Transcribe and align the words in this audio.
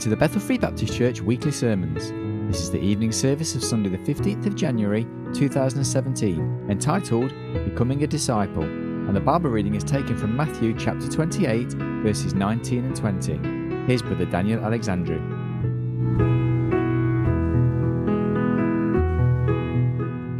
to 0.00 0.08
the 0.08 0.16
Bethel 0.16 0.40
Free 0.40 0.56
Baptist 0.56 0.96
Church 0.96 1.20
weekly 1.20 1.52
sermons. 1.52 2.10
This 2.50 2.62
is 2.62 2.70
the 2.70 2.80
evening 2.80 3.12
service 3.12 3.54
of 3.54 3.62
Sunday, 3.62 3.90
the 3.90 3.98
15th 3.98 4.46
of 4.46 4.54
January 4.56 5.06
2017, 5.34 6.68
entitled 6.70 7.34
Becoming 7.66 8.02
a 8.02 8.06
Disciple, 8.06 8.62
and 8.62 9.14
the 9.14 9.20
Bible 9.20 9.50
reading 9.50 9.74
is 9.74 9.84
taken 9.84 10.16
from 10.16 10.34
Matthew 10.34 10.74
chapter 10.78 11.06
28, 11.06 11.72
verses 12.02 12.32
19 12.32 12.86
and 12.86 12.96
20. 12.96 13.86
Here's 13.86 14.00
Brother 14.00 14.24
Daniel 14.24 14.64
Alexandru. 14.64 15.18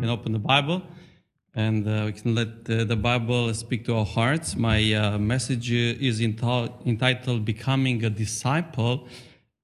can 0.01 0.09
open 0.09 0.33
the 0.33 0.39
Bible 0.39 0.83
and 1.55 1.87
uh, 1.87 2.05
we 2.07 2.13
can 2.13 2.35
let 2.35 2.49
uh, 2.71 2.85
the 2.85 2.97
Bible 2.97 3.53
speak 3.53 3.85
to 3.85 3.97
our 3.97 4.07
hearts. 4.07 4.57
My 4.57 4.95
uh, 4.95 5.19
message 5.19 5.71
is 5.71 6.21
enti- 6.21 6.87
entitled 6.87 7.45
Becoming 7.45 8.05
a 8.05 8.11
Disciple, 8.11 9.07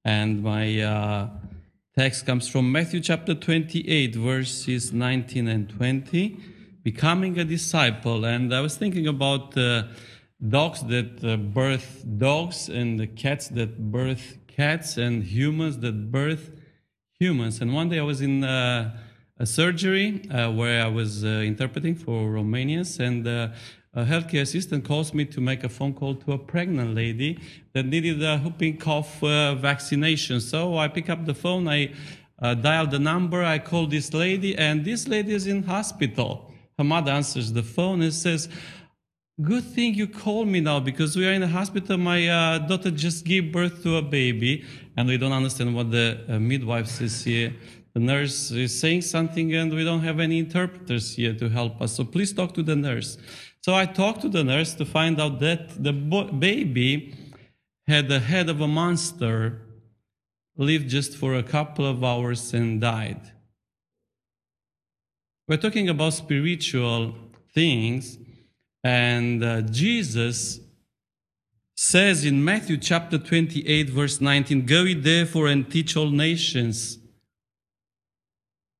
and 0.07 0.41
my 0.41 0.79
uh, 0.79 1.29
text 1.93 2.25
comes 2.25 2.47
from 2.47 2.71
Matthew 2.71 3.01
chapter 3.01 3.35
28, 3.35 4.15
verses 4.15 4.93
19 4.93 5.49
and 5.49 5.69
20. 5.69 6.39
Becoming 6.81 7.37
a 7.37 7.43
disciple. 7.43 8.23
And 8.23 8.55
I 8.55 8.61
was 8.61 8.77
thinking 8.77 9.07
about 9.07 9.57
uh, 9.57 9.83
dogs 10.47 10.81
that 10.83 11.21
uh, 11.25 11.35
birth 11.35 12.05
dogs, 12.17 12.69
and 12.69 12.97
the 12.97 13.07
cats 13.07 13.49
that 13.49 13.91
birth 13.91 14.37
cats, 14.47 14.95
and 14.95 15.25
humans 15.25 15.79
that 15.79 16.09
birth 16.09 16.51
humans. 17.19 17.59
And 17.59 17.73
one 17.73 17.89
day 17.89 17.99
I 17.99 18.03
was 18.03 18.21
in 18.21 18.45
a 18.45 18.93
surgery 19.43 20.25
uh, 20.31 20.51
where 20.51 20.85
I 20.85 20.87
was 20.87 21.25
uh, 21.25 21.27
interpreting 21.27 21.95
for 21.95 22.31
Romanians, 22.31 23.01
and 23.01 23.27
uh, 23.27 23.49
a 23.97 24.05
healthcare 24.05 24.41
assistant 24.41 24.85
calls 24.85 25.11
me 25.11 25.25
to 25.25 25.41
make 25.41 25.63
a 25.63 25.69
phone 25.69 25.91
call 25.91 26.13
to 26.13 26.33
a 26.33 26.37
pregnant 26.37 26.93
lady 26.93 27.39
that 27.73 27.83
needed 27.83 28.21
a 28.21 28.37
whooping 28.37 28.77
cough 28.77 29.23
uh, 29.23 29.55
vaccination. 29.55 30.39
So 30.39 30.77
I 30.77 30.87
pick 30.87 31.09
up 31.09 31.25
the 31.25 31.33
phone, 31.33 31.67
I 31.67 31.93
uh, 32.39 32.53
dial 32.53 32.85
the 32.85 32.99
number, 32.99 33.43
I 33.43 33.57
call 33.57 33.87
this 33.87 34.13
lady, 34.13 34.55
and 34.55 34.85
this 34.85 35.07
lady 35.07 35.33
is 35.33 35.47
in 35.47 35.63
hospital. 35.63 36.51
Her 36.77 36.83
mother 36.83 37.11
answers 37.11 37.51
the 37.51 37.63
phone 37.63 38.03
and 38.03 38.13
says, 38.13 38.49
Good 39.41 39.63
thing 39.63 39.95
you 39.95 40.07
called 40.07 40.47
me 40.47 40.61
now 40.61 40.79
because 40.79 41.15
we 41.15 41.27
are 41.27 41.31
in 41.31 41.41
the 41.41 41.47
hospital. 41.47 41.97
My 41.97 42.27
uh, 42.27 42.57
daughter 42.59 42.91
just 42.91 43.25
gave 43.25 43.51
birth 43.51 43.81
to 43.83 43.97
a 43.97 44.01
baby, 44.01 44.63
and 44.95 45.07
we 45.07 45.17
don't 45.17 45.31
understand 45.31 45.75
what 45.75 45.89
the 45.89 46.23
uh, 46.27 46.39
midwife 46.39 46.87
says 46.87 47.23
here. 47.23 47.53
The 47.93 47.99
nurse 47.99 48.51
is 48.51 48.79
saying 48.79 49.01
something, 49.01 49.55
and 49.55 49.73
we 49.73 49.83
don't 49.83 50.01
have 50.01 50.19
any 50.19 50.37
interpreters 50.37 51.15
here 51.15 51.33
to 51.33 51.49
help 51.49 51.81
us. 51.81 51.93
So 51.93 52.03
please 52.03 52.31
talk 52.31 52.53
to 52.55 52.63
the 52.63 52.75
nurse. 52.75 53.17
So 53.61 53.73
I 53.73 53.85
talked 53.85 54.21
to 54.21 54.29
the 54.29 54.43
nurse 54.43 54.73
to 54.75 54.85
find 54.85 55.19
out 55.19 55.39
that 55.39 55.83
the 55.83 55.91
baby 55.91 57.15
had 57.87 58.07
the 58.09 58.19
head 58.19 58.49
of 58.49 58.61
a 58.61 58.67
monster, 58.67 59.61
lived 60.55 60.89
just 60.89 61.15
for 61.15 61.35
a 61.35 61.43
couple 61.43 61.85
of 61.85 62.03
hours, 62.03 62.53
and 62.53 62.79
died. 62.81 63.21
We're 65.47 65.57
talking 65.57 65.87
about 65.87 66.13
spiritual 66.13 67.15
things. 67.53 68.17
And 68.83 69.43
uh, 69.43 69.61
Jesus 69.61 70.59
says 71.75 72.25
in 72.25 72.43
Matthew 72.43 72.77
chapter 72.77 73.17
28, 73.17 73.89
verse 73.89 74.19
19, 74.19 74.65
Go 74.65 74.83
ye 74.83 74.93
therefore 74.93 75.47
and 75.47 75.69
teach 75.69 75.95
all 75.95 76.09
nations. 76.09 76.99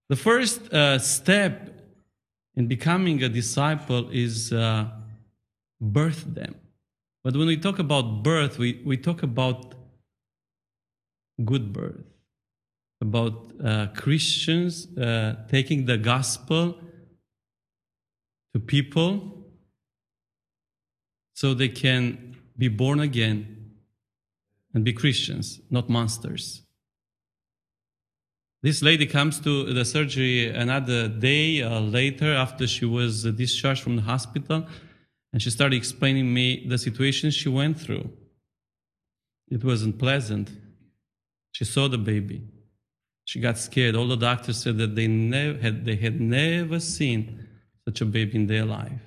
The 0.10 0.16
first 0.16 0.74
uh, 0.74 1.00
step 1.00 1.77
in 2.58 2.68
becoming 2.68 3.22
a 3.24 3.30
disciple 3.30 4.10
is 4.12 4.52
uh, 4.52 4.88
birth 5.80 6.26
them. 6.26 6.56
But 7.24 7.38
when 7.38 7.48
we 7.48 7.56
talk 7.56 7.78
about 7.78 8.24
birth, 8.24 8.58
we, 8.58 8.82
we 8.84 8.98
talk 8.98 9.22
about 9.22 9.76
good 11.46 11.72
birth, 11.72 12.04
about 13.00 13.52
uh, 13.64 13.88
Christians 13.96 14.88
uh, 14.98 15.36
taking 15.48 15.86
the 15.86 16.00
gospel 16.00 16.80
to 18.56 18.60
people 18.60 19.46
so 21.36 21.54
they 21.54 21.70
can 21.70 22.36
be 22.58 22.70
born 22.70 23.00
again 23.00 23.76
and 24.74 24.84
be 24.84 24.94
Christians, 24.94 25.62
not 25.70 25.90
monsters. 25.90 26.64
This 28.64 28.82
lady 28.82 29.06
comes 29.06 29.40
to 29.42 29.72
the 29.72 29.86
surgery 29.86 30.50
another 30.50 31.08
day 31.08 31.62
uh, 31.62 31.80
later 31.80 32.34
after 32.34 32.66
she 32.66 32.86
was 32.86 33.24
discharged 33.24 33.84
from 33.84 33.96
the 33.96 34.02
hospital, 34.02 34.66
and 35.32 35.42
she 35.42 35.52
started 35.52 35.76
explaining 35.76 36.34
me 36.34 36.66
the 36.68 36.78
situation 36.78 37.30
she 37.30 37.50
went 37.50 37.80
through. 37.80 38.10
It 39.50 39.64
wasn't 39.64 40.00
pleasant. 40.00 40.50
She 41.52 41.66
saw 41.66 41.88
the 41.88 42.00
baby. 42.00 42.42
She 43.26 43.40
got 43.40 43.58
scared. 43.58 43.96
All 43.96 44.08
the 44.08 44.16
doctors 44.16 44.58
said 44.58 44.78
that 44.80 44.96
they, 44.96 45.08
had, 45.62 45.86
they 45.86 45.96
had 45.96 46.20
never 46.20 46.80
seen 46.80 47.48
such 47.88 48.02
a 48.02 48.06
baby 48.06 48.36
in 48.36 48.48
their 48.48 48.66
life. 48.66 49.02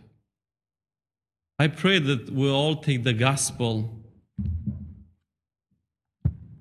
I 1.58 1.68
pray 1.68 1.98
that 1.98 2.30
we'll 2.30 2.54
all 2.54 2.76
take 2.76 3.02
the 3.02 3.12
gospel 3.12 3.99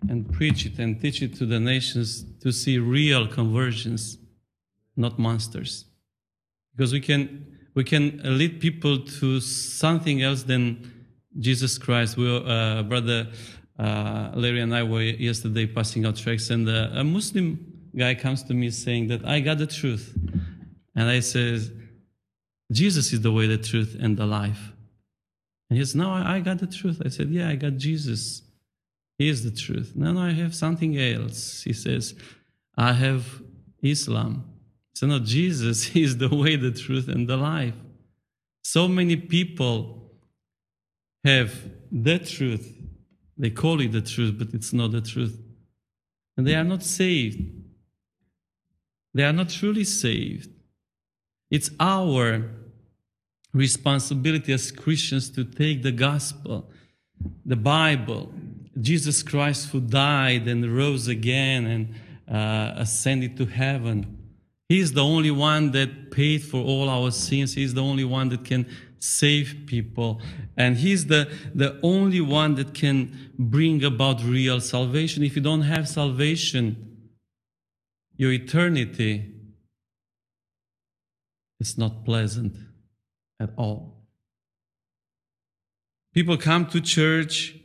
and 0.07 0.31
preach 0.31 0.65
it 0.65 0.79
and 0.79 0.99
teach 1.01 1.21
it 1.21 1.35
to 1.35 1.45
the 1.45 1.59
nations 1.59 2.23
to 2.41 2.51
see 2.51 2.77
real 2.77 3.27
conversions, 3.27 4.17
not 4.95 5.19
monsters. 5.19 5.85
Because 6.75 6.93
we 6.93 7.01
can, 7.01 7.57
we 7.75 7.83
can 7.83 8.21
lead 8.23 8.61
people 8.61 8.99
to 8.99 9.39
something 9.41 10.21
else 10.21 10.43
than 10.43 11.05
Jesus 11.37 11.77
Christ. 11.77 12.17
We, 12.17 12.37
uh, 12.37 12.83
brother 12.83 13.27
uh, 13.77 14.31
Larry 14.35 14.61
and 14.61 14.75
I 14.75 14.83
were 14.83 15.01
yesterday 15.01 15.65
passing 15.65 16.05
out 16.05 16.17
tracks, 16.17 16.49
and 16.49 16.67
uh, 16.67 16.89
a 16.93 17.03
Muslim 17.03 17.89
guy 17.95 18.13
comes 18.13 18.43
to 18.43 18.53
me 18.53 18.69
saying 18.71 19.07
that 19.07 19.25
I 19.25 19.39
got 19.39 19.57
the 19.57 19.67
truth. 19.67 20.17
And 20.95 21.09
I 21.09 21.21
says, 21.21 21.71
Jesus 22.71 23.13
is 23.13 23.21
the 23.21 23.31
way, 23.31 23.47
the 23.47 23.57
truth, 23.57 23.95
and 23.99 24.17
the 24.17 24.25
life. 24.25 24.73
And 25.69 25.77
he 25.77 25.85
says, 25.85 25.95
No, 25.95 26.11
I 26.11 26.39
got 26.41 26.57
the 26.59 26.67
truth. 26.67 27.01
I 27.05 27.09
said, 27.09 27.29
Yeah, 27.29 27.47
I 27.47 27.55
got 27.55 27.77
Jesus. 27.77 28.41
He 29.19 29.27
is 29.27 29.43
the 29.43 29.51
truth. 29.51 29.91
No, 29.95 30.13
no, 30.13 30.21
I 30.21 30.31
have 30.31 30.55
something 30.55 30.97
else. 30.97 31.61
He 31.63 31.73
says, 31.73 32.15
I 32.77 32.93
have 32.93 33.43
Islam. 33.83 34.45
So, 34.95 35.07
no, 35.07 35.19
Jesus 35.19 35.93
is 35.95 36.17
the 36.17 36.29
way, 36.29 36.55
the 36.55 36.71
truth, 36.71 37.09
and 37.09 37.27
the 37.27 37.35
life. 37.35 37.75
So 38.63 38.87
many 38.87 39.17
people 39.17 40.13
have 41.25 41.53
the 41.91 42.17
truth. 42.19 42.73
They 43.37 43.49
call 43.49 43.81
it 43.81 43.91
the 43.91 44.01
truth, 44.01 44.35
but 44.39 44.53
it's 44.53 44.71
not 44.71 44.91
the 44.91 45.01
truth. 45.01 45.37
And 46.37 46.47
they 46.47 46.55
are 46.55 46.63
not 46.63 46.83
saved. 46.83 47.41
They 49.13 49.23
are 49.23 49.33
not 49.33 49.49
truly 49.49 49.83
saved. 49.83 50.49
It's 51.51 51.71
our 51.77 52.51
responsibility 53.53 54.53
as 54.53 54.71
Christians 54.71 55.29
to 55.31 55.43
take 55.43 55.83
the 55.83 55.91
gospel, 55.91 56.69
the 57.45 57.57
Bible, 57.57 58.31
Jesus 58.81 59.23
Christ 59.23 59.69
who 59.69 59.81
died 59.81 60.47
and 60.47 60.75
rose 60.75 61.07
again 61.07 61.65
and 61.65 61.95
uh, 62.29 62.73
ascended 62.75 63.37
to 63.37 63.45
heaven. 63.45 64.17
He's 64.67 64.93
the 64.93 65.03
only 65.03 65.31
one 65.31 65.71
that 65.71 66.11
paid 66.11 66.43
for 66.43 66.61
all 66.61 66.89
our 66.89 67.11
sins. 67.11 67.55
He's 67.55 67.73
the 67.73 67.81
only 67.81 68.03
one 68.03 68.29
that 68.29 68.45
can 68.45 68.67
save 68.99 69.63
people. 69.65 70.21
And 70.55 70.77
He's 70.77 71.07
the, 71.07 71.31
the 71.55 71.79
only 71.81 72.21
one 72.21 72.55
that 72.55 72.73
can 72.73 73.31
bring 73.37 73.83
about 73.83 74.23
real 74.23 74.61
salvation. 74.61 75.23
If 75.23 75.35
you 75.35 75.41
don't 75.41 75.63
have 75.63 75.87
salvation, 75.87 77.09
your 78.15 78.31
eternity 78.31 79.33
is 81.59 81.77
not 81.77 82.05
pleasant 82.05 82.55
at 83.39 83.49
all. 83.57 83.95
People 86.13 86.37
come 86.37 86.65
to 86.67 86.81
church, 86.81 87.55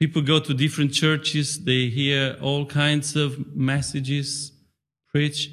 people 0.00 0.22
go 0.22 0.38
to 0.38 0.54
different 0.54 0.92
churches, 0.92 1.64
they 1.64 1.86
hear 1.86 2.36
all 2.40 2.64
kinds 2.66 3.16
of 3.16 3.54
messages 3.54 4.52
preach, 5.10 5.50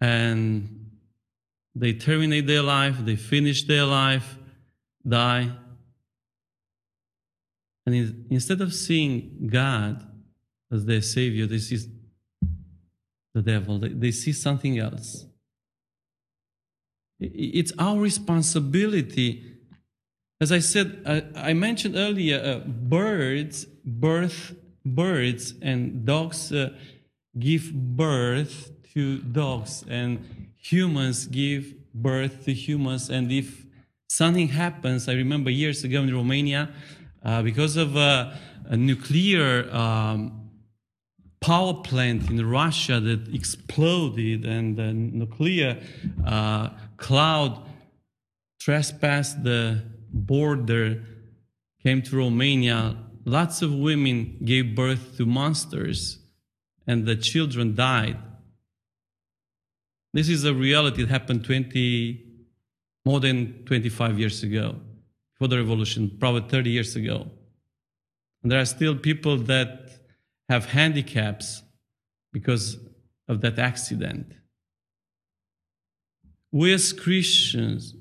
and 0.00 0.90
they 1.74 1.92
terminate 1.92 2.46
their 2.46 2.62
life, 2.62 2.96
they 3.00 3.16
finish 3.16 3.64
their 3.64 3.84
life, 3.84 4.36
die. 5.06 5.50
And 7.86 7.94
in, 7.94 8.26
instead 8.30 8.60
of 8.60 8.72
seeing 8.72 9.48
God 9.50 10.06
as 10.70 10.84
their 10.84 11.02
Savior, 11.02 11.46
they 11.46 11.58
see 11.58 11.78
the 13.34 13.42
devil, 13.42 13.78
they, 13.78 13.88
they 13.88 14.10
see 14.10 14.32
something 14.32 14.78
else. 14.78 15.26
It's 17.20 17.72
our 17.78 17.98
responsibility. 17.98 19.53
As 20.40 20.52
I 20.52 20.58
said, 20.58 21.02
I, 21.06 21.50
I 21.50 21.52
mentioned 21.54 21.96
earlier, 21.96 22.38
uh, 22.38 22.68
birds 22.68 23.66
birth 23.84 24.54
birds, 24.84 25.54
and 25.62 26.04
dogs 26.04 26.52
uh, 26.52 26.70
give 27.38 27.72
birth 27.72 28.70
to 28.94 29.18
dogs, 29.18 29.84
and 29.88 30.50
humans 30.56 31.26
give 31.26 31.74
birth 31.94 32.44
to 32.44 32.52
humans. 32.52 33.10
And 33.10 33.32
if 33.32 33.64
something 34.08 34.48
happens, 34.48 35.08
I 35.08 35.14
remember 35.14 35.50
years 35.50 35.84
ago 35.84 36.02
in 36.02 36.14
Romania, 36.14 36.70
uh, 37.24 37.42
because 37.42 37.76
of 37.76 37.96
a, 37.96 38.36
a 38.66 38.76
nuclear 38.76 39.70
um, 39.74 40.50
power 41.40 41.74
plant 41.74 42.30
in 42.30 42.46
Russia 42.46 43.00
that 43.00 43.34
exploded 43.34 44.44
and 44.44 44.76
the 44.76 44.92
nuclear 44.92 45.80
uh, 46.26 46.70
cloud 46.96 47.66
trespassed 48.60 49.42
the 49.44 49.82
border, 50.14 51.02
came 51.82 52.00
to 52.02 52.16
Romania. 52.16 52.96
Lots 53.24 53.62
of 53.62 53.74
women 53.74 54.38
gave 54.44 54.74
birth 54.74 55.16
to 55.16 55.26
monsters 55.26 56.18
and 56.86 57.06
the 57.06 57.16
children 57.16 57.74
died. 57.74 58.16
This 60.12 60.28
is 60.28 60.44
a 60.44 60.54
reality 60.54 61.02
that 61.02 61.10
happened 61.10 61.44
20, 61.44 62.22
more 63.04 63.20
than 63.20 63.64
25 63.64 64.18
years 64.18 64.42
ago, 64.42 64.76
before 65.32 65.48
the 65.48 65.58
revolution, 65.58 66.16
probably 66.20 66.48
30 66.48 66.70
years 66.70 66.94
ago. 66.94 67.30
And 68.42 68.52
there 68.52 68.60
are 68.60 68.66
still 68.66 68.94
people 68.94 69.36
that 69.38 69.90
have 70.48 70.66
handicaps 70.66 71.62
because 72.32 72.78
of 73.26 73.40
that 73.40 73.58
accident. 73.58 74.34
We 76.52 76.72
as 76.72 76.92
Christians 76.92 77.94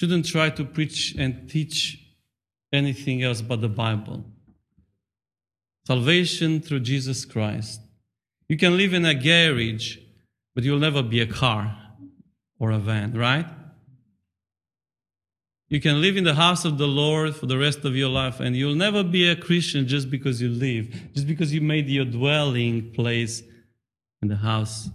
shouldn't 0.00 0.24
try 0.24 0.48
to 0.48 0.64
preach 0.64 1.14
and 1.18 1.46
teach 1.50 2.02
anything 2.72 3.22
else 3.22 3.42
but 3.42 3.60
the 3.60 3.68
Bible. 3.68 4.24
Salvation 5.86 6.62
through 6.62 6.80
Jesus 6.80 7.26
Christ. 7.26 7.82
You 8.48 8.56
can 8.56 8.78
live 8.78 8.94
in 8.94 9.04
a 9.04 9.12
garage, 9.12 9.98
but 10.54 10.64
you'll 10.64 10.78
never 10.78 11.02
be 11.02 11.20
a 11.20 11.26
car 11.26 11.76
or 12.58 12.70
a 12.70 12.78
van, 12.78 13.12
right? 13.12 13.44
You 15.68 15.82
can 15.82 16.00
live 16.00 16.16
in 16.16 16.24
the 16.24 16.34
house 16.34 16.64
of 16.64 16.78
the 16.78 16.88
Lord 16.88 17.36
for 17.36 17.44
the 17.44 17.58
rest 17.58 17.84
of 17.84 17.94
your 17.94 18.08
life, 18.08 18.40
and 18.40 18.56
you'll 18.56 18.74
never 18.74 19.04
be 19.04 19.28
a 19.28 19.36
Christian 19.36 19.86
just 19.86 20.10
because 20.10 20.40
you 20.40 20.48
live, 20.48 21.12
just 21.12 21.26
because 21.26 21.52
you 21.52 21.60
made 21.60 21.90
your 21.90 22.06
dwelling 22.06 22.90
place 22.92 23.42
in 24.22 24.28
the 24.28 24.36
house 24.36 24.88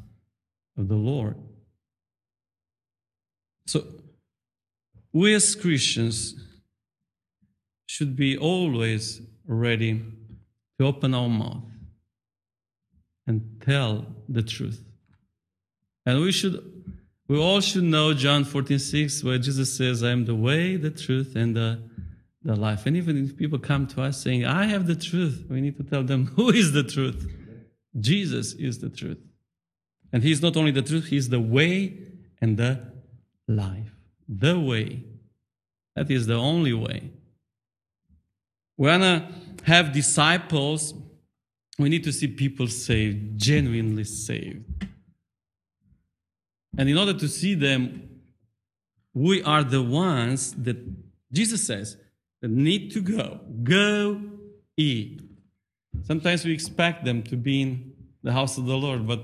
of 0.76 0.88
the 0.88 0.96
Lord. 0.96 1.36
So, 3.68 3.86
we 5.16 5.34
as 5.34 5.56
Christians 5.56 6.36
should 7.86 8.18
be 8.18 8.38
always 8.38 9.22
ready 9.48 10.04
to 10.78 10.86
open 10.86 11.14
our 11.14 11.30
mouth 11.30 11.64
and 13.26 13.64
tell 13.66 14.08
the 14.28 14.44
truth. 14.44 14.84
And 16.06 16.20
we 16.20 16.34
should 16.34 16.62
we 17.30 17.40
all 17.40 17.62
should 17.62 17.86
know 17.86 18.14
John 18.14 18.44
14, 18.44 18.78
6, 18.78 19.24
where 19.24 19.38
Jesus 19.38 19.76
says, 19.76 20.04
I 20.04 20.12
am 20.12 20.26
the 20.26 20.36
way, 20.36 20.76
the 20.76 20.92
truth, 20.92 21.36
and 21.36 21.56
the, 21.56 21.82
the 22.44 22.56
life. 22.56 22.86
And 22.86 22.96
even 22.98 23.26
if 23.26 23.36
people 23.36 23.58
come 23.58 23.88
to 23.88 24.04
us 24.04 24.22
saying, 24.22 24.46
I 24.46 24.66
have 24.66 24.86
the 24.86 24.96
truth, 24.96 25.46
we 25.50 25.62
need 25.62 25.78
to 25.78 25.84
tell 25.84 26.04
them 26.04 26.26
who 26.36 26.50
is 26.50 26.74
the 26.74 26.84
truth. 26.84 27.26
Jesus 27.98 28.54
is 28.54 28.80
the 28.80 28.90
truth. 28.90 29.18
And 30.12 30.24
He's 30.24 30.42
not 30.42 30.58
only 30.58 30.72
the 30.72 30.84
truth, 30.84 31.08
He's 31.08 31.30
the 31.30 31.40
way 31.40 31.98
and 32.42 32.58
the 32.58 32.92
life. 33.48 33.95
The 34.28 34.60
way. 34.60 35.04
That 35.96 36.12
is 36.12 36.28
the 36.28 36.36
only 36.36 36.74
way. 36.74 37.12
We 38.78 38.88
want 38.88 39.04
to 39.04 39.28
have 39.64 39.94
disciples. 39.94 40.94
We 41.80 41.90
need 41.90 42.04
to 42.04 42.12
see 42.12 42.28
people 42.28 42.68
saved, 42.68 43.40
genuinely 43.40 44.04
saved. 44.04 44.64
And 46.78 46.90
in 46.90 46.98
order 46.98 47.14
to 47.14 47.28
see 47.28 47.54
them, 47.54 48.10
we 49.14 49.42
are 49.44 49.64
the 49.64 49.82
ones 49.82 50.54
that 50.64 50.78
Jesus 51.32 51.66
says 51.66 51.98
that 52.42 52.50
need 52.50 52.92
to 52.92 53.02
go. 53.02 53.40
Go 53.64 54.22
eat. 54.76 55.22
Sometimes 56.04 56.44
we 56.44 56.54
expect 56.54 57.06
them 57.06 57.24
to 57.24 57.38
be 57.38 57.62
in 57.62 57.94
the 58.24 58.34
house 58.34 58.58
of 58.58 58.66
the 58.66 58.76
Lord, 58.76 59.08
but 59.08 59.24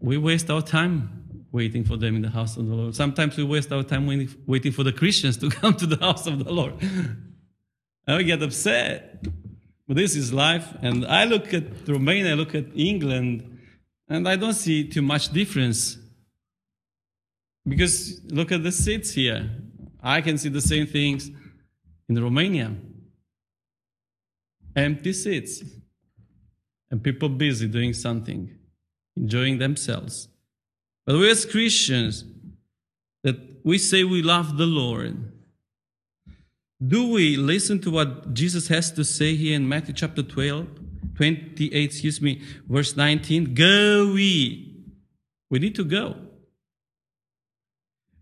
we 0.00 0.16
waste 0.16 0.50
our 0.50 0.62
time 0.62 1.15
waiting 1.56 1.84
for 1.84 1.96
them 1.96 2.14
in 2.16 2.22
the 2.22 2.34
house 2.38 2.56
of 2.58 2.66
the 2.68 2.74
Lord. 2.74 2.94
Sometimes 2.94 3.36
we 3.36 3.44
waste 3.44 3.72
our 3.72 3.82
time 3.82 4.06
waiting 4.46 4.72
for 4.72 4.84
the 4.84 4.92
Christians 4.92 5.38
to 5.38 5.48
come 5.60 5.74
to 5.74 5.86
the 5.86 5.96
house 5.96 6.26
of 6.26 6.44
the 6.44 6.52
Lord. 6.52 6.74
And 8.08 8.18
we 8.18 8.24
get 8.24 8.40
upset. 8.40 9.26
But 9.88 9.96
this 9.96 10.14
is 10.14 10.32
life. 10.32 10.72
And 10.80 11.04
I 11.04 11.24
look 11.24 11.52
at 11.52 11.64
Romania, 11.88 12.30
I 12.30 12.34
look 12.34 12.54
at 12.54 12.66
England, 12.76 13.58
and 14.08 14.28
I 14.28 14.36
don't 14.36 14.54
see 14.54 14.88
too 14.88 15.02
much 15.02 15.32
difference 15.32 15.98
because 17.66 18.20
look 18.38 18.52
at 18.52 18.62
the 18.62 18.70
seats 18.70 19.10
here. 19.10 19.50
I 20.00 20.20
can 20.20 20.38
see 20.38 20.50
the 20.50 20.60
same 20.60 20.86
things 20.86 21.30
in 22.08 22.22
Romania. 22.22 22.68
Empty 24.76 25.12
seats. 25.12 25.64
And 26.92 27.02
people 27.02 27.28
busy 27.28 27.66
doing 27.66 27.92
something, 27.92 28.40
enjoying 29.16 29.58
themselves. 29.58 30.28
But 31.06 31.16
we 31.16 31.30
as 31.30 31.46
Christians, 31.46 32.24
that 33.22 33.36
we 33.64 33.78
say 33.78 34.02
we 34.02 34.22
love 34.22 34.56
the 34.58 34.66
Lord, 34.66 35.32
do 36.84 37.10
we 37.10 37.36
listen 37.36 37.80
to 37.82 37.90
what 37.90 38.34
Jesus 38.34 38.68
has 38.68 38.90
to 38.92 39.04
say 39.04 39.34
here 39.34 39.54
in 39.54 39.68
Matthew 39.68 39.94
chapter 39.94 40.22
12, 40.22 40.66
28, 41.14 41.84
excuse 41.84 42.20
me, 42.20 42.42
verse 42.68 42.96
19? 42.96 43.54
Go 43.54 44.12
we. 44.12 44.84
We 45.48 45.58
need 45.60 45.76
to 45.76 45.84
go. 45.84 46.16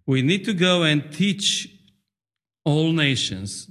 We 0.06 0.20
need 0.20 0.44
to 0.44 0.52
go 0.52 0.82
and 0.82 1.10
teach 1.10 1.68
all 2.64 2.92
nations. 2.92 3.70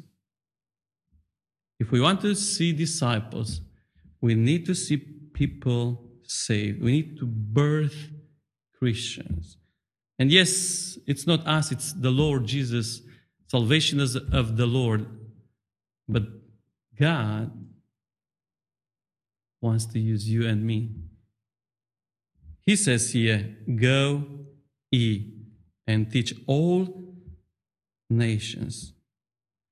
If 1.80 1.92
we 1.92 2.02
want 2.02 2.22
to 2.22 2.34
see 2.34 2.74
disciples, 2.74 3.62
we 4.22 4.34
need 4.36 4.66
to 4.66 4.74
see 4.74 4.98
people 4.98 6.10
saved. 6.24 6.82
We 6.82 6.92
need 6.92 7.20
to 7.20 7.26
birth 7.26 8.10
Christians. 8.84 9.56
And 10.20 10.30
yes, 10.30 10.98
it's 11.08 11.26
not 11.26 11.48
us, 11.48 11.72
it's 11.72 11.94
the 11.94 12.12
Lord 12.12 12.46
Jesus. 12.46 13.02
Salvation 13.48 14.02
is 14.02 14.18
of 14.18 14.58
the 14.58 14.66
Lord. 14.66 15.06
But 16.10 16.24
God 17.00 17.50
wants 19.62 19.86
to 19.86 20.00
use 20.00 20.30
you 20.30 20.46
and 20.46 20.66
me. 20.66 20.90
He 22.66 22.76
says 22.76 23.14
here, 23.14 23.56
go 23.74 24.26
ye 24.92 25.32
and 25.88 26.12
teach 26.12 26.34
all 26.46 27.06
nations. 28.10 28.92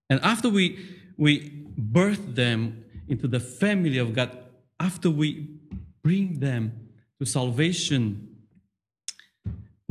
And 0.09 0.21
after 0.23 0.47
we, 0.47 0.79
we 1.17 1.65
birth 1.77 2.33
them 2.35 2.85
into 3.09 3.27
the 3.27 3.41
family 3.41 3.97
of 3.97 4.13
God, 4.13 4.37
after 4.79 5.09
we 5.09 5.49
bring 6.01 6.39
them 6.39 6.87
to 7.19 7.25
salvation, 7.25 8.29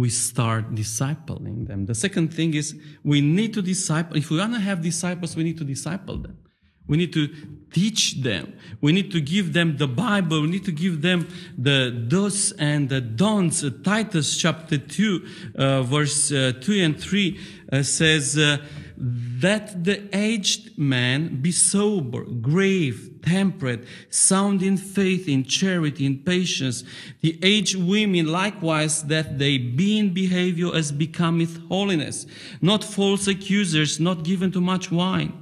we 0.00 0.08
start 0.08 0.74
discipling 0.74 1.66
them. 1.68 1.84
The 1.84 1.94
second 1.94 2.32
thing 2.32 2.54
is 2.54 2.66
we 3.04 3.20
need 3.20 3.52
to 3.52 3.60
disciple. 3.60 4.16
If 4.16 4.30
we 4.30 4.38
want 4.38 4.54
to 4.54 4.60
have 4.60 4.80
disciples, 4.80 5.36
we 5.36 5.44
need 5.44 5.58
to 5.58 5.64
disciple 5.74 6.16
them. 6.16 6.38
We 6.88 6.96
need 6.96 7.12
to 7.12 7.28
teach 7.70 8.22
them. 8.22 8.54
We 8.80 8.90
need 8.92 9.12
to 9.12 9.20
give 9.20 9.52
them 9.52 9.76
the 9.76 9.86
Bible. 9.86 10.40
We 10.40 10.48
need 10.48 10.64
to 10.64 10.72
give 10.72 11.02
them 11.02 11.28
the 11.56 11.78
do's 12.12 12.52
and 12.52 12.88
the 12.88 13.02
don'ts. 13.02 13.62
Titus 13.84 14.38
chapter 14.38 14.78
2, 14.78 15.26
uh, 15.54 15.82
verse 15.82 16.32
uh, 16.32 16.54
2 16.60 16.72
and 16.86 16.98
3 16.98 17.38
uh, 17.72 17.82
says, 17.82 18.38
uh, 18.38 18.56
that 19.00 19.84
the 19.84 20.08
aged 20.16 20.78
man 20.78 21.40
be 21.40 21.50
sober, 21.52 22.24
grave, 22.24 23.20
temperate, 23.22 23.84
sound 24.10 24.62
in 24.62 24.76
faith, 24.76 25.26
in 25.28 25.44
charity, 25.44 26.04
in 26.04 26.18
patience. 26.18 26.84
The 27.22 27.38
aged 27.42 27.76
women 27.76 28.26
likewise 28.26 29.04
that 29.04 29.38
they 29.38 29.58
be 29.58 29.98
in 29.98 30.12
behavior 30.12 30.74
as 30.74 30.92
becometh 30.92 31.60
holiness, 31.68 32.26
not 32.60 32.84
false 32.84 33.26
accusers, 33.26 33.98
not 33.98 34.22
given 34.22 34.52
to 34.52 34.60
much 34.60 34.90
wine 34.90 35.32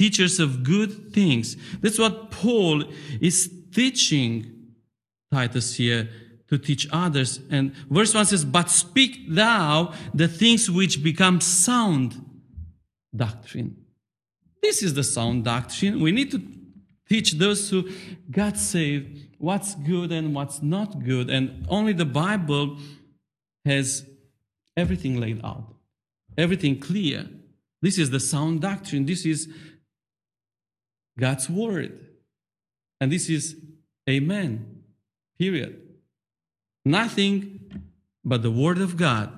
teachers 0.00 0.40
of 0.40 0.62
good 0.62 1.12
things. 1.12 1.58
That's 1.82 1.98
what 1.98 2.30
Paul 2.30 2.84
is 3.20 3.52
teaching 3.70 4.50
Titus 5.30 5.74
here 5.74 6.08
to 6.48 6.56
teach 6.56 6.88
others. 6.90 7.38
And 7.50 7.74
verse 7.90 8.14
1 8.14 8.24
says, 8.24 8.46
But 8.46 8.70
speak 8.70 9.26
thou 9.28 9.92
the 10.14 10.26
things 10.26 10.70
which 10.70 11.04
become 11.04 11.42
sound 11.42 12.24
doctrine. 13.14 13.76
This 14.62 14.82
is 14.82 14.94
the 14.94 15.04
sound 15.04 15.44
doctrine. 15.44 16.00
We 16.00 16.12
need 16.12 16.30
to 16.32 16.42
teach 17.08 17.32
those 17.32 17.70
who 17.70 17.88
got 18.30 18.56
saved 18.56 19.36
what's 19.38 19.74
good 19.74 20.12
and 20.12 20.34
what's 20.34 20.62
not 20.62 21.02
good. 21.02 21.30
And 21.30 21.66
only 21.68 21.92
the 21.92 22.04
Bible 22.04 22.78
has 23.64 24.04
everything 24.76 25.18
laid 25.18 25.44
out, 25.44 25.74
everything 26.38 26.78
clear. 26.78 27.28
This 27.82 27.98
is 27.98 28.10
the 28.10 28.20
sound 28.20 28.60
doctrine. 28.60 29.06
This 29.06 29.24
is 29.24 29.48
God's 31.18 31.48
word. 31.48 31.98
And 33.00 33.10
this 33.10 33.28
is 33.28 33.56
amen. 34.08 34.82
Period. 35.38 35.80
Nothing 36.84 37.82
but 38.24 38.42
the 38.42 38.50
word 38.50 38.78
of 38.78 38.96
God. 38.96 39.32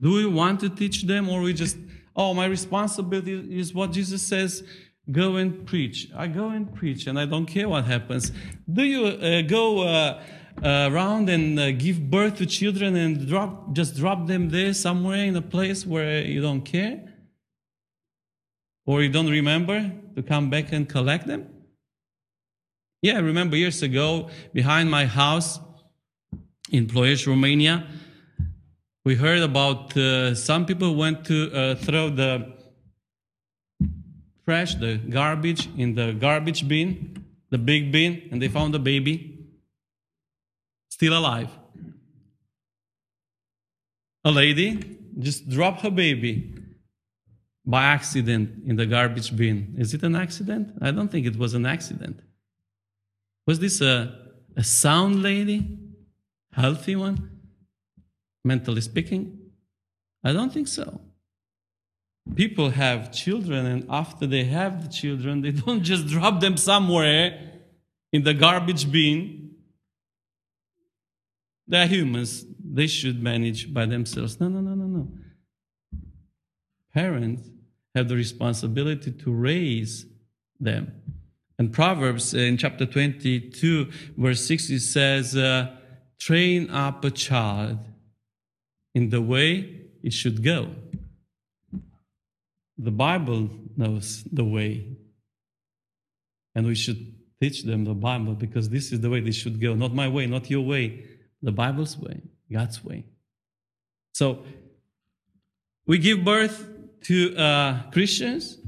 Do 0.00 0.12
we 0.12 0.26
want 0.26 0.60
to 0.60 0.68
teach 0.68 1.04
them 1.04 1.28
or 1.28 1.40
we 1.40 1.54
just 1.54 1.76
Oh, 2.16 2.32
my 2.34 2.46
responsibility 2.46 3.58
is 3.58 3.74
what 3.74 3.92
Jesus 3.92 4.22
says 4.22 4.62
go 5.10 5.36
and 5.36 5.66
preach. 5.66 6.08
I 6.16 6.28
go 6.28 6.48
and 6.48 6.72
preach, 6.74 7.06
and 7.06 7.18
I 7.18 7.26
don't 7.26 7.46
care 7.46 7.68
what 7.68 7.84
happens. 7.84 8.32
Do 8.72 8.84
you 8.84 9.04
uh, 9.04 9.42
go 9.42 9.82
uh, 9.82 10.22
uh, 10.62 10.88
around 10.90 11.28
and 11.28 11.58
uh, 11.58 11.72
give 11.72 12.10
birth 12.10 12.36
to 12.36 12.46
children 12.46 12.96
and 12.96 13.26
drop, 13.26 13.74
just 13.74 13.96
drop 13.96 14.26
them 14.26 14.48
there 14.48 14.72
somewhere 14.72 15.24
in 15.24 15.36
a 15.36 15.42
place 15.42 15.86
where 15.86 16.24
you 16.24 16.40
don't 16.40 16.62
care? 16.62 17.02
Or 18.86 19.02
you 19.02 19.08
don't 19.08 19.30
remember 19.30 19.92
to 20.14 20.22
come 20.22 20.50
back 20.50 20.72
and 20.72 20.88
collect 20.88 21.26
them? 21.26 21.48
Yeah, 23.02 23.16
I 23.16 23.20
remember 23.20 23.56
years 23.56 23.82
ago 23.82 24.30
behind 24.52 24.90
my 24.90 25.06
house 25.06 25.60
in 26.70 26.86
Ploiești, 26.86 27.28
Romania, 27.28 27.86
we 29.04 29.14
heard 29.14 29.42
about 29.42 29.96
uh, 29.96 30.34
some 30.34 30.64
people 30.64 30.94
went 30.96 31.24
to 31.26 31.52
uh, 31.52 31.74
throw 31.74 32.08
the 32.08 32.52
trash, 34.46 34.74
the 34.76 34.96
garbage 34.96 35.68
in 35.76 35.94
the 35.94 36.12
garbage 36.12 36.66
bin, 36.66 37.24
the 37.50 37.58
big 37.58 37.92
bin, 37.92 38.28
and 38.30 38.40
they 38.40 38.48
found 38.48 38.74
a 38.74 38.78
baby 38.78 39.46
still 40.88 41.18
alive. 41.18 41.50
A 44.24 44.30
lady 44.30 44.98
just 45.18 45.48
dropped 45.50 45.82
her 45.82 45.90
baby 45.90 46.54
by 47.66 47.84
accident 47.84 48.62
in 48.66 48.76
the 48.76 48.86
garbage 48.86 49.36
bin. 49.36 49.74
Is 49.76 49.92
it 49.92 50.02
an 50.02 50.16
accident? 50.16 50.72
I 50.80 50.90
don't 50.90 51.08
think 51.08 51.26
it 51.26 51.36
was 51.36 51.52
an 51.52 51.66
accident. 51.66 52.20
Was 53.46 53.58
this 53.60 53.82
a, 53.82 54.18
a 54.56 54.64
sound 54.64 55.22
lady? 55.22 55.78
Healthy 56.52 56.96
one? 56.96 57.33
Mentally 58.44 58.82
speaking? 58.82 59.38
I 60.22 60.32
don't 60.32 60.52
think 60.52 60.68
so. 60.68 61.00
People 62.34 62.70
have 62.70 63.12
children, 63.12 63.66
and 63.66 63.86
after 63.90 64.26
they 64.26 64.44
have 64.44 64.82
the 64.82 64.88
children, 64.88 65.42
they 65.42 65.50
don't 65.66 65.82
just 65.82 66.06
drop 66.06 66.40
them 66.40 66.56
somewhere 66.56 67.60
in 68.12 68.22
the 68.22 68.34
garbage 68.34 68.90
bin. 68.90 69.50
They're 71.66 71.86
humans. 71.86 72.44
They 72.62 72.86
should 72.86 73.22
manage 73.22 73.72
by 73.72 73.86
themselves. 73.86 74.40
No, 74.40 74.48
no, 74.48 74.60
no, 74.60 74.74
no, 74.74 74.86
no. 74.86 75.08
Parents 76.92 77.48
have 77.94 78.08
the 78.08 78.16
responsibility 78.16 79.10
to 79.10 79.32
raise 79.32 80.06
them. 80.60 80.92
And 81.58 81.72
Proverbs 81.72 82.34
uh, 82.34 82.38
in 82.38 82.56
chapter 82.56 82.84
22, 82.84 83.90
verse 84.16 84.44
6, 84.46 84.70
it 84.70 84.80
says, 84.80 85.36
uh, 85.36 85.76
Train 86.18 86.70
up 86.70 87.04
a 87.04 87.10
child 87.10 87.78
in 88.94 89.10
the 89.10 89.20
way 89.20 89.80
it 90.02 90.12
should 90.12 90.42
go. 90.42 90.70
The 92.78 92.90
Bible 92.90 93.50
knows 93.76 94.24
the 94.24 94.44
way. 94.44 94.96
And 96.54 96.66
we 96.66 96.74
should 96.74 97.14
teach 97.40 97.64
them 97.64 97.84
the 97.84 97.94
Bible 97.94 98.34
because 98.34 98.68
this 98.68 98.92
is 98.92 99.00
the 99.00 99.10
way 99.10 99.20
they 99.20 99.32
should 99.32 99.60
go. 99.60 99.74
Not 99.74 99.94
my 99.94 100.08
way, 100.08 100.26
not 100.26 100.50
your 100.50 100.62
way, 100.62 101.04
the 101.42 101.52
Bible's 101.52 101.98
way, 101.98 102.20
God's 102.50 102.82
way. 102.84 103.04
So 104.12 104.44
we 105.86 105.98
give 105.98 106.24
birth 106.24 106.68
to 107.02 107.36
uh, 107.36 107.90
Christians. 107.90 108.58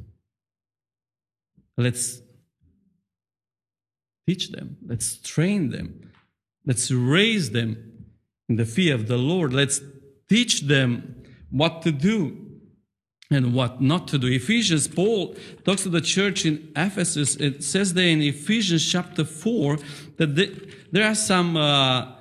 Let's 1.78 2.20
teach 4.26 4.50
them, 4.50 4.78
let's 4.84 5.18
train 5.18 5.70
them, 5.70 6.10
let's 6.64 6.90
raise 6.90 7.50
them 7.50 8.08
in 8.48 8.56
the 8.56 8.64
fear 8.64 8.94
of 8.94 9.08
the 9.08 9.18
Lord. 9.18 9.52
Let's 9.52 9.80
teach 10.28 10.62
them 10.62 11.22
what 11.50 11.82
to 11.82 11.92
do 11.92 12.46
and 13.30 13.54
what 13.54 13.80
not 13.80 14.08
to 14.08 14.18
do. 14.18 14.28
Ephesians, 14.28 14.86
Paul 14.86 15.34
talks 15.64 15.82
to 15.82 15.88
the 15.88 16.00
church 16.00 16.46
in 16.46 16.72
Ephesus. 16.76 17.36
It 17.36 17.64
says 17.64 17.94
there 17.94 18.08
in 18.08 18.22
Ephesians 18.22 18.88
chapter 18.90 19.24
4 19.24 19.78
that 20.18 20.36
the, 20.36 20.70
there 20.92 21.08
are 21.08 21.14
some 21.14 21.56
uh, 21.56 22.12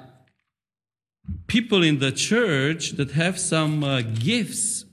people 1.48 1.84
in 1.84 2.00
the 2.00 2.12
church 2.12 2.92
that 2.92 3.12
have 3.12 3.40
some 3.40 3.84
uh, 3.84 4.02
gifts 4.02 4.85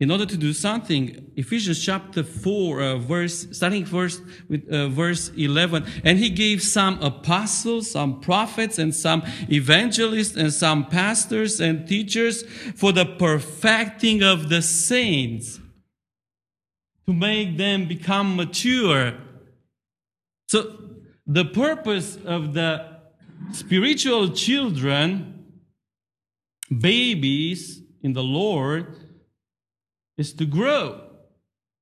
in 0.00 0.10
order 0.10 0.24
to 0.24 0.36
do 0.36 0.52
something 0.52 1.30
ephesians 1.36 1.84
chapter 1.84 2.22
4 2.22 2.80
uh, 2.80 2.96
verse 2.98 3.48
starting 3.50 3.84
first 3.84 4.22
with 4.48 4.68
uh, 4.70 4.88
verse 4.88 5.30
11 5.36 5.84
and 6.04 6.18
he 6.18 6.30
gave 6.30 6.62
some 6.62 7.00
apostles 7.02 7.90
some 7.90 8.20
prophets 8.20 8.78
and 8.78 8.94
some 8.94 9.22
evangelists 9.50 10.36
and 10.36 10.52
some 10.52 10.86
pastors 10.86 11.60
and 11.60 11.88
teachers 11.88 12.44
for 12.76 12.92
the 12.92 13.04
perfecting 13.04 14.22
of 14.22 14.48
the 14.48 14.62
saints 14.62 15.60
to 17.08 17.14
make 17.14 17.56
them 17.56 17.88
become 17.88 18.36
mature. 18.36 19.14
So 20.46 20.76
the 21.26 21.46
purpose 21.46 22.18
of 22.22 22.52
the 22.52 22.98
spiritual 23.52 24.28
children 24.28 25.46
babies 26.70 27.80
in 28.02 28.12
the 28.12 28.22
lord 28.22 28.94
is 30.18 30.32
to 30.34 30.44
grow 30.44 31.00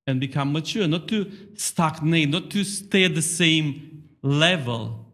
and 0.07 0.21
become 0.21 0.53
mature, 0.53 0.87
not 0.87 1.09
to 1.09 1.31
stagnate, 1.55 2.29
not 2.29 2.51
to 2.51 2.63
stay 2.63 3.05
at 3.05 3.15
the 3.15 3.23
same 3.23 4.05
level, 4.23 5.07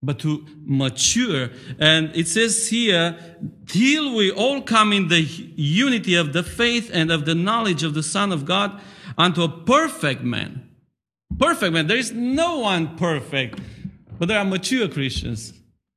but 0.00 0.20
to 0.20 0.46
mature. 0.64 1.50
And 1.80 2.14
it 2.14 2.28
says 2.28 2.68
here, 2.68 3.18
till 3.66 4.14
we 4.14 4.30
all 4.30 4.62
come 4.62 4.92
in 4.92 5.08
the 5.08 5.22
unity 5.22 6.14
of 6.14 6.32
the 6.32 6.44
faith 6.44 6.90
and 6.92 7.10
of 7.10 7.24
the 7.24 7.34
knowledge 7.34 7.82
of 7.82 7.94
the 7.94 8.02
Son 8.02 8.30
of 8.30 8.44
God 8.44 8.80
unto 9.16 9.42
a 9.42 9.48
perfect 9.48 10.22
man. 10.22 10.68
Perfect 11.36 11.72
man. 11.72 11.88
There 11.88 11.96
is 11.96 12.12
no 12.12 12.60
one 12.60 12.96
perfect, 12.96 13.58
but 14.18 14.28
there 14.28 14.38
are 14.38 14.44
mature 14.44 14.88
Christians. 14.88 15.52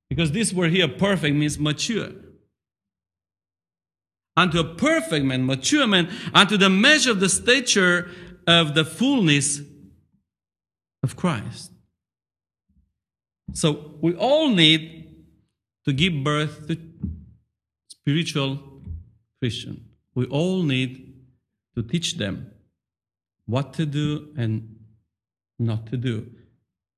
Because 0.10 0.32
this 0.32 0.52
word 0.52 0.72
here, 0.72 0.88
perfect, 0.88 1.36
means 1.36 1.60
mature 1.60 2.10
unto 4.38 4.60
a 4.60 4.64
perfect 4.64 5.26
man, 5.26 5.46
mature 5.46 5.88
man, 5.88 6.10
unto 6.34 6.58
the 6.58 6.70
measure 6.70 7.12
of 7.12 7.20
the 7.20 7.30
stature 7.30 8.10
of 8.48 8.74
the 8.74 8.86
fullness 8.86 9.62
of 11.04 11.16
Christ. 11.16 11.72
So 13.54 13.98
we 14.02 14.16
all 14.16 14.50
need 14.50 15.16
to 15.86 15.94
give 15.94 16.24
birth 16.24 16.68
to 16.68 16.78
spiritual 17.88 18.60
Christian. 19.40 19.86
We 20.16 20.26
all 20.26 20.64
need 20.64 21.14
to 21.76 21.84
teach 21.84 22.18
them 22.18 22.52
what 23.46 23.74
to 23.74 23.86
do 23.86 24.30
and 24.38 24.78
not 25.60 25.88
to 25.88 25.98
do. 25.98 26.28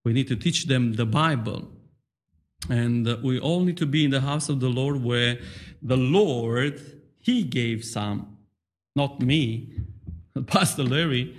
We 0.06 0.14
need 0.14 0.28
to 0.28 0.36
teach 0.36 0.66
them 0.66 0.94
the 0.94 1.06
Bible. 1.06 1.70
And 2.70 3.08
uh, 3.08 3.18
we 3.24 3.40
all 3.40 3.62
need 3.62 3.78
to 3.78 3.86
be 3.86 4.06
in 4.06 4.12
the 4.12 4.22
house 4.22 4.50
of 4.50 4.60
the 4.60 4.70
Lord 4.70 5.04
where 5.04 5.40
the 5.82 5.98
Lord 5.98 6.82
he 7.24 7.44
gave 7.44 7.84
some, 7.84 8.38
not 8.96 9.22
me, 9.22 9.74
Pastor 10.46 10.84
Larry, 10.84 11.36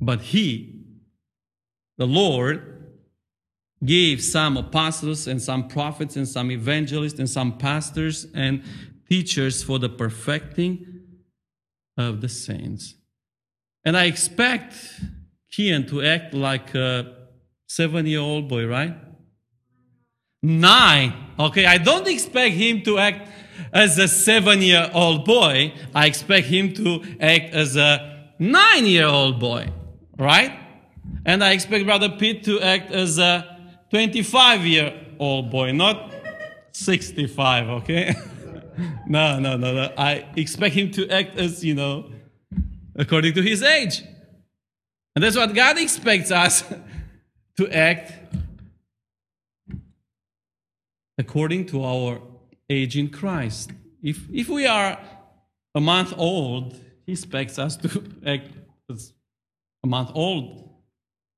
but 0.00 0.20
he, 0.20 0.82
the 1.96 2.06
Lord, 2.06 2.66
gave 3.84 4.22
some 4.22 4.56
apostles 4.56 5.26
and 5.26 5.40
some 5.40 5.68
prophets 5.68 6.16
and 6.16 6.28
some 6.28 6.50
evangelists 6.50 7.18
and 7.18 7.30
some 7.30 7.56
pastors 7.56 8.26
and 8.34 8.62
teachers 9.08 9.62
for 9.62 9.78
the 9.78 9.88
perfecting 9.88 11.00
of 11.96 12.20
the 12.20 12.28
saints. 12.28 12.94
And 13.84 13.96
I 13.96 14.04
expect 14.04 14.74
Kian 15.52 15.88
to 15.88 16.02
act 16.02 16.34
like 16.34 16.74
a 16.74 17.14
seven 17.68 18.04
year 18.04 18.20
old 18.20 18.48
boy, 18.48 18.66
right? 18.66 18.96
Nine. 20.42 21.12
Okay, 21.38 21.66
I 21.66 21.78
don't 21.78 22.08
expect 22.08 22.54
him 22.54 22.82
to 22.82 22.98
act 22.98 23.28
as 23.72 23.98
a 23.98 24.08
seven 24.08 24.62
year 24.62 24.90
old 24.92 25.24
boy, 25.24 25.72
I 25.94 26.06
expect 26.06 26.46
him 26.46 26.72
to 26.74 27.02
act 27.20 27.54
as 27.54 27.76
a 27.76 28.28
nine 28.38 28.86
year 28.86 29.06
old 29.06 29.38
boy, 29.38 29.68
right? 30.18 30.58
And 31.24 31.44
I 31.44 31.52
expect 31.52 31.84
Brother 31.86 32.08
Pete 32.08 32.44
to 32.44 32.60
act 32.60 32.92
as 32.92 33.18
a 33.18 33.58
25 33.90 34.66
year 34.66 34.94
old 35.18 35.50
boy, 35.50 35.72
not 35.72 36.12
65, 36.72 37.68
okay? 37.68 38.14
no, 39.06 39.38
no, 39.38 39.56
no, 39.56 39.74
no. 39.74 39.92
I 39.96 40.26
expect 40.36 40.74
him 40.74 40.90
to 40.92 41.08
act 41.10 41.36
as, 41.36 41.64
you 41.64 41.74
know, 41.74 42.10
according 42.94 43.34
to 43.34 43.42
his 43.42 43.62
age. 43.62 44.02
And 45.14 45.24
that's 45.24 45.36
what 45.36 45.54
God 45.54 45.78
expects 45.78 46.30
us 46.30 46.64
to 47.56 47.68
act 47.68 48.12
according 51.18 51.66
to 51.66 51.84
our 51.84 52.20
age 52.70 52.96
in 52.96 53.10
Christ. 53.10 53.72
If, 54.02 54.26
if 54.32 54.48
we 54.48 54.66
are 54.66 54.98
a 55.74 55.80
month 55.80 56.14
old, 56.16 56.78
he 57.04 57.12
expects 57.12 57.58
us 57.58 57.76
to 57.78 58.02
act 58.26 58.48
as 58.90 59.12
a 59.84 59.86
month 59.86 60.10
old 60.14 60.70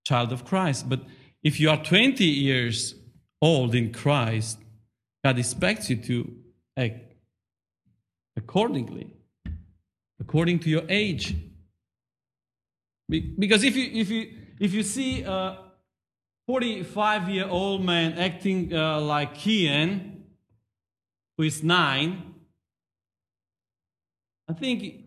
child 0.06 0.32
of 0.32 0.44
Christ. 0.44 0.88
But 0.88 1.00
if 1.42 1.58
you 1.58 1.70
are 1.70 1.82
20 1.82 2.24
years 2.24 2.94
old 3.40 3.74
in 3.74 3.92
Christ, 3.92 4.58
God 5.24 5.38
expects 5.38 5.90
you 5.90 5.96
to 5.96 6.36
act 6.76 7.14
accordingly, 8.36 9.16
according 10.20 10.60
to 10.60 10.70
your 10.70 10.84
age. 10.88 11.34
Because 13.08 13.62
if 13.62 13.76
you 13.76 13.90
if 13.92 14.10
you 14.10 14.30
if 14.58 14.72
you 14.72 14.82
see 14.82 15.22
a 15.22 15.58
45 16.46 17.28
year 17.28 17.46
old 17.48 17.84
man 17.84 18.14
acting 18.14 18.74
uh, 18.74 19.00
like 19.00 19.34
Kian, 19.34 20.11
who 21.42 21.46
is 21.46 21.64
nine, 21.64 22.34
I 24.48 24.52
think 24.52 25.06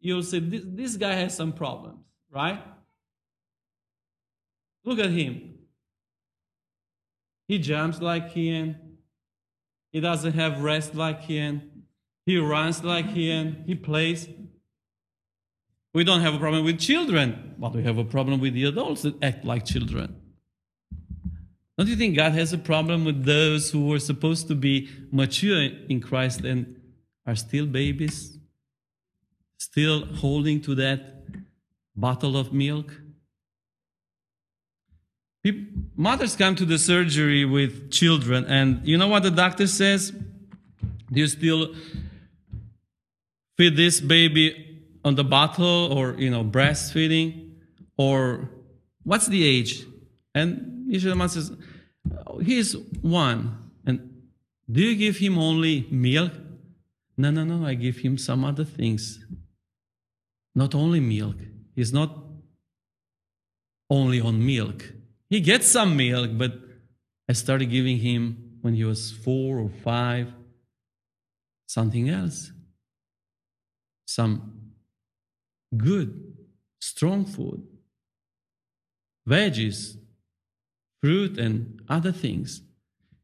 you'll 0.00 0.22
say 0.22 0.38
this, 0.38 0.62
this 0.64 0.96
guy 0.96 1.12
has 1.12 1.36
some 1.36 1.52
problems, 1.52 1.98
right? 2.30 2.62
Look 4.86 4.98
at 4.98 5.10
him. 5.10 5.58
He 7.46 7.58
jumps 7.58 8.00
like 8.00 8.32
Kian. 8.32 8.76
He 9.92 10.00
doesn't 10.00 10.32
have 10.32 10.62
rest 10.62 10.94
like 10.94 11.24
Kian. 11.24 11.60
He 12.24 12.38
runs 12.38 12.82
like 12.82 13.08
Kian. 13.08 13.66
He 13.66 13.74
plays. 13.74 14.28
We 15.92 16.04
don't 16.04 16.22
have 16.22 16.34
a 16.34 16.38
problem 16.38 16.64
with 16.64 16.78
children, 16.78 17.54
but 17.58 17.74
we 17.74 17.82
have 17.82 17.98
a 17.98 18.04
problem 18.04 18.40
with 18.40 18.54
the 18.54 18.64
adults 18.64 19.02
that 19.02 19.22
act 19.22 19.44
like 19.44 19.66
children. 19.66 20.19
Don't 21.80 21.88
you 21.88 21.96
think 21.96 22.14
God 22.14 22.32
has 22.32 22.52
a 22.52 22.58
problem 22.58 23.06
with 23.06 23.24
those 23.24 23.70
who 23.70 23.86
were 23.86 24.00
supposed 24.00 24.48
to 24.48 24.54
be 24.54 24.90
mature 25.10 25.62
in 25.88 26.02
Christ 26.02 26.42
and 26.42 26.78
are 27.26 27.34
still 27.34 27.64
babies? 27.64 28.36
Still 29.56 30.04
holding 30.04 30.60
to 30.60 30.74
that 30.74 31.24
bottle 31.96 32.36
of 32.36 32.52
milk? 32.52 33.00
Peop- 35.42 35.70
Mothers 35.96 36.36
come 36.36 36.54
to 36.56 36.66
the 36.66 36.78
surgery 36.78 37.46
with 37.46 37.90
children, 37.90 38.44
and 38.44 38.86
you 38.86 38.98
know 38.98 39.08
what 39.08 39.22
the 39.22 39.30
doctor 39.30 39.66
says? 39.66 40.10
Do 40.10 41.18
you 41.18 41.28
still 41.28 41.74
feed 43.56 43.78
this 43.78 44.02
baby 44.02 44.82
on 45.02 45.14
the 45.14 45.24
bottle 45.24 45.94
or, 45.94 46.12
you 46.18 46.28
know, 46.28 46.44
breastfeeding? 46.44 47.52
Or 47.96 48.50
what's 49.02 49.28
the 49.28 49.42
age? 49.46 49.86
And 50.34 50.84
usually 50.86 51.12
the 51.12 51.16
mother 51.16 51.32
says, 51.32 51.52
"Oh, 52.26 52.38
he's 52.38 52.76
one. 53.02 53.70
And 53.84 54.22
do 54.70 54.80
you 54.80 54.96
give 54.96 55.18
him 55.18 55.38
only 55.38 55.86
milk? 55.90 56.32
No, 57.16 57.30
no, 57.30 57.44
no, 57.44 57.66
I 57.66 57.74
give 57.74 57.98
him 57.98 58.16
some 58.18 58.44
other 58.44 58.64
things. 58.64 59.24
Not 60.54 60.74
only 60.74 61.00
milk. 61.00 61.36
He's 61.74 61.92
not 61.92 62.16
only 63.88 64.20
on 64.20 64.44
milk. 64.44 64.92
He 65.28 65.40
gets 65.40 65.66
some 65.66 65.96
milk, 65.96 66.30
but 66.36 66.52
I 67.28 67.32
started 67.32 67.66
giving 67.66 67.98
him 67.98 68.58
when 68.62 68.74
he 68.74 68.84
was 68.84 69.10
four 69.10 69.58
or 69.58 69.68
five 69.68 70.32
something 71.66 72.08
else. 72.08 72.50
Some 74.06 74.72
good, 75.76 76.34
strong 76.80 77.24
food, 77.24 77.62
veggies, 79.28 79.96
fruit, 81.02 81.38
and 81.38 81.80
other 81.88 82.12
things. 82.12 82.62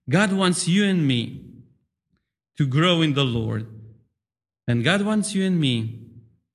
God 0.08 0.32
wants 0.32 0.66
you 0.66 0.84
and 0.84 1.06
me 1.06 1.44
to 2.56 2.66
grow 2.66 3.02
in 3.02 3.14
the 3.14 3.24
Lord. 3.24 3.66
And 4.68 4.82
God 4.82 5.02
wants 5.02 5.34
you 5.34 5.44
and 5.44 5.60
me 5.60 6.00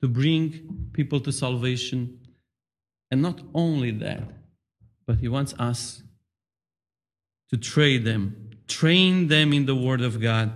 to 0.01 0.07
bring 0.07 0.89
people 0.93 1.19
to 1.21 1.31
salvation. 1.31 2.19
And 3.09 3.21
not 3.21 3.41
only 3.53 3.91
that, 3.91 4.23
but 5.05 5.17
He 5.19 5.27
wants 5.27 5.53
us 5.59 6.01
to 7.49 7.57
train 7.57 8.03
them, 8.03 8.49
train 8.67 9.27
them 9.27 9.53
in 9.53 9.65
the 9.65 9.75
Word 9.75 10.01
of 10.01 10.21
God. 10.21 10.51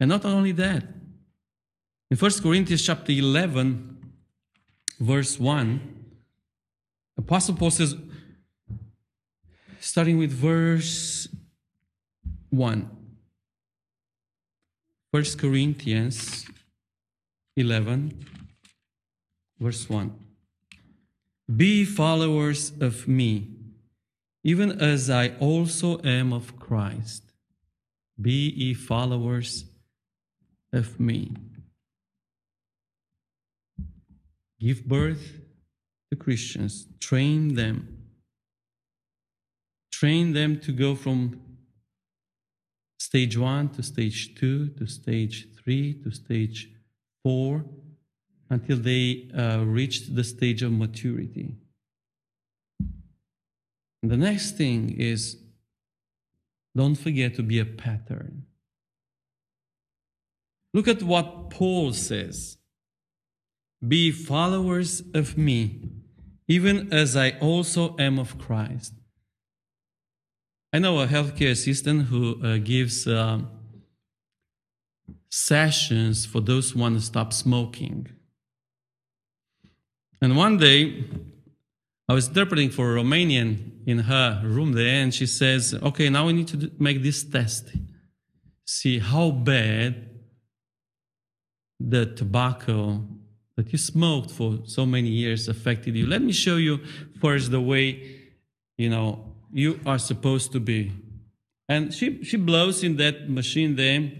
And 0.00 0.08
not 0.08 0.24
only 0.24 0.52
that, 0.52 0.84
in 2.10 2.16
1 2.16 2.30
Corinthians 2.42 2.84
chapter 2.84 3.12
11, 3.12 4.12
verse 5.00 5.38
1, 5.38 6.01
Apostle 7.22 7.54
Paul 7.54 7.70
says, 7.70 7.94
starting 9.78 10.18
with 10.18 10.32
verse 10.32 11.28
1. 12.50 12.90
1 15.12 15.24
Corinthians 15.38 16.46
11, 17.56 18.26
verse 19.60 19.88
1. 19.88 20.12
Be 21.56 21.84
followers 21.84 22.72
of 22.80 23.06
me, 23.06 23.46
even 24.42 24.72
as 24.80 25.08
I 25.08 25.28
also 25.38 26.02
am 26.02 26.32
of 26.32 26.58
Christ. 26.58 27.22
Be 28.20 28.50
ye 28.50 28.74
followers 28.74 29.64
of 30.72 30.98
me. 30.98 31.36
Give 34.58 34.84
birth 34.84 35.41
to 36.12 36.16
Christians, 36.16 36.86
train 37.00 37.54
them. 37.54 37.96
Train 39.90 40.34
them 40.34 40.60
to 40.60 40.70
go 40.70 40.94
from 40.94 41.40
stage 42.98 43.38
one 43.38 43.70
to 43.70 43.82
stage 43.82 44.34
two 44.34 44.68
to 44.76 44.86
stage 44.86 45.48
three 45.56 45.94
to 46.02 46.10
stage 46.10 46.68
four 47.22 47.64
until 48.50 48.76
they 48.76 49.30
uh, 49.34 49.64
reach 49.64 50.08
the 50.08 50.22
stage 50.22 50.62
of 50.62 50.70
maturity. 50.70 51.56
And 54.02 54.10
the 54.10 54.18
next 54.18 54.58
thing 54.58 54.90
is 54.90 55.38
don't 56.76 56.96
forget 56.96 57.36
to 57.36 57.42
be 57.42 57.58
a 57.58 57.64
pattern. 57.64 58.44
Look 60.74 60.88
at 60.88 61.02
what 61.02 61.48
Paul 61.48 61.94
says 61.94 62.58
Be 63.86 64.10
followers 64.10 65.02
of 65.14 65.38
me, 65.38 66.01
even 66.48 66.92
as 66.92 67.16
I 67.16 67.30
also 67.40 67.96
am 67.98 68.18
of 68.18 68.38
Christ. 68.38 68.94
I 70.72 70.78
know 70.78 71.00
a 71.00 71.06
healthcare 71.06 71.50
assistant 71.50 72.06
who 72.06 72.42
uh, 72.42 72.56
gives 72.58 73.06
um, 73.06 73.48
sessions 75.30 76.24
for 76.24 76.40
those 76.40 76.70
who 76.70 76.80
want 76.80 76.96
to 76.96 77.02
stop 77.02 77.32
smoking. 77.32 78.08
And 80.20 80.36
one 80.36 80.56
day, 80.56 81.04
I 82.08 82.14
was 82.14 82.28
interpreting 82.28 82.70
for 82.70 82.96
a 82.96 83.02
Romanian 83.02 83.86
in 83.86 83.98
her 84.00 84.40
room 84.44 84.72
there, 84.72 85.02
and 85.02 85.12
she 85.12 85.26
says, 85.26 85.74
Okay, 85.82 86.08
now 86.08 86.26
we 86.26 86.32
need 86.32 86.48
to 86.48 86.70
make 86.78 87.02
this 87.02 87.24
test. 87.24 87.70
See 88.66 88.98
how 88.98 89.30
bad 89.30 90.08
the 91.80 92.06
tobacco 92.06 93.04
that 93.56 93.72
you 93.72 93.78
smoked 93.78 94.30
for 94.30 94.58
so 94.64 94.86
many 94.86 95.08
years 95.08 95.48
affected 95.48 95.94
you. 95.94 96.06
Let 96.06 96.22
me 96.22 96.32
show 96.32 96.56
you 96.56 96.80
first 97.20 97.50
the 97.50 97.60
way, 97.60 98.20
you 98.78 98.88
know, 98.88 99.32
you 99.52 99.78
are 99.84 99.98
supposed 99.98 100.52
to 100.52 100.60
be. 100.60 100.92
And 101.68 101.92
she, 101.92 102.22
she 102.24 102.36
blows 102.36 102.82
in 102.82 102.96
that 102.96 103.28
machine 103.28 103.76
there. 103.76 104.10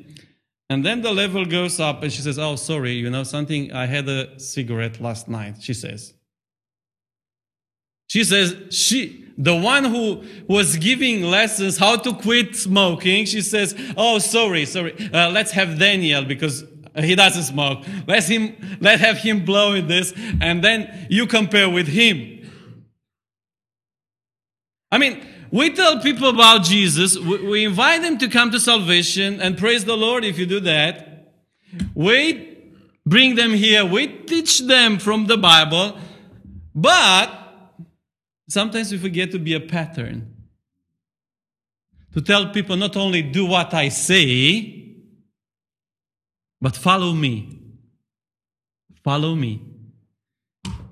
And 0.68 0.84
then 0.84 1.02
the 1.02 1.12
level 1.12 1.44
goes 1.44 1.80
up 1.80 2.02
and 2.02 2.12
she 2.12 2.22
says, 2.22 2.38
Oh, 2.38 2.56
sorry, 2.56 2.92
you 2.92 3.10
know 3.10 3.24
something? 3.24 3.72
I 3.72 3.86
had 3.86 4.08
a 4.08 4.38
cigarette 4.38 5.00
last 5.00 5.28
night, 5.28 5.56
she 5.60 5.74
says. 5.74 6.14
She 8.06 8.24
says, 8.24 8.56
she, 8.70 9.24
the 9.38 9.56
one 9.56 9.84
who 9.84 10.22
was 10.46 10.76
giving 10.76 11.22
lessons 11.22 11.78
how 11.78 11.96
to 11.96 12.12
quit 12.12 12.54
smoking, 12.56 13.24
she 13.24 13.40
says, 13.40 13.74
Oh, 13.96 14.18
sorry, 14.18 14.66
sorry. 14.66 14.94
Uh, 15.12 15.30
let's 15.30 15.52
have 15.52 15.78
Daniel 15.78 16.24
because 16.24 16.64
he 16.98 17.14
doesn't 17.14 17.44
smoke. 17.44 17.84
Let 18.06 18.24
him, 18.24 18.78
let 18.80 19.00
have 19.00 19.18
him 19.18 19.44
blow 19.44 19.74
in 19.74 19.88
this. 19.88 20.12
And 20.40 20.62
then 20.62 21.06
you 21.08 21.26
compare 21.26 21.68
with 21.68 21.88
him. 21.88 22.50
I 24.90 24.98
mean, 24.98 25.24
we 25.50 25.70
tell 25.70 26.00
people 26.00 26.28
about 26.28 26.64
Jesus. 26.64 27.18
We, 27.18 27.46
we 27.46 27.64
invite 27.64 28.02
them 28.02 28.18
to 28.18 28.28
come 28.28 28.50
to 28.50 28.60
salvation 28.60 29.40
and 29.40 29.56
praise 29.56 29.84
the 29.84 29.96
Lord 29.96 30.24
if 30.24 30.38
you 30.38 30.46
do 30.46 30.60
that. 30.60 31.32
We 31.94 32.58
bring 33.06 33.34
them 33.36 33.52
here. 33.52 33.84
We 33.84 34.06
teach 34.06 34.60
them 34.60 34.98
from 34.98 35.26
the 35.26 35.38
Bible. 35.38 35.98
But 36.74 37.30
sometimes 38.48 38.92
we 38.92 38.98
forget 38.98 39.30
to 39.32 39.38
be 39.38 39.54
a 39.54 39.60
pattern. 39.60 40.28
To 42.12 42.20
tell 42.20 42.50
people 42.50 42.76
not 42.76 42.96
only 42.96 43.22
do 43.22 43.46
what 43.46 43.72
I 43.72 43.88
say, 43.88 44.81
but 46.62 46.76
follow 46.76 47.12
me. 47.12 47.58
Follow 49.02 49.34
me. 49.34 49.60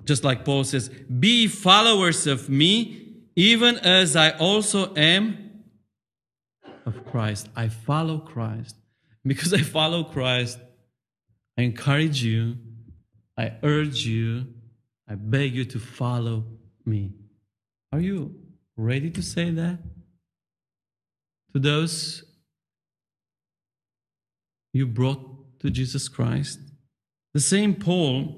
Just 0.04 0.24
like 0.24 0.44
Paul 0.44 0.64
says, 0.64 0.88
be 0.88 1.46
followers 1.46 2.26
of 2.26 2.48
me, 2.48 3.22
even 3.36 3.78
as 3.78 4.16
I 4.16 4.30
also 4.32 4.92
am 4.96 5.62
of 6.84 7.06
Christ. 7.06 7.48
I 7.54 7.68
follow 7.68 8.18
Christ. 8.18 8.74
Because 9.24 9.54
I 9.54 9.60
follow 9.60 10.02
Christ, 10.02 10.58
I 11.56 11.62
encourage 11.62 12.22
you, 12.22 12.56
I 13.36 13.52
urge 13.62 14.04
you, 14.06 14.46
I 15.08 15.14
beg 15.14 15.54
you 15.54 15.64
to 15.66 15.78
follow 15.78 16.46
me. 16.84 17.12
Are 17.92 18.00
you 18.00 18.34
ready 18.76 19.10
to 19.10 19.22
say 19.22 19.50
that? 19.50 19.78
To 21.52 21.60
those 21.60 22.24
you 24.72 24.86
brought 24.86 25.39
to 25.60 25.70
Jesus 25.70 26.08
Christ? 26.08 26.58
The 27.32 27.40
same 27.40 27.74
Paul 27.74 28.34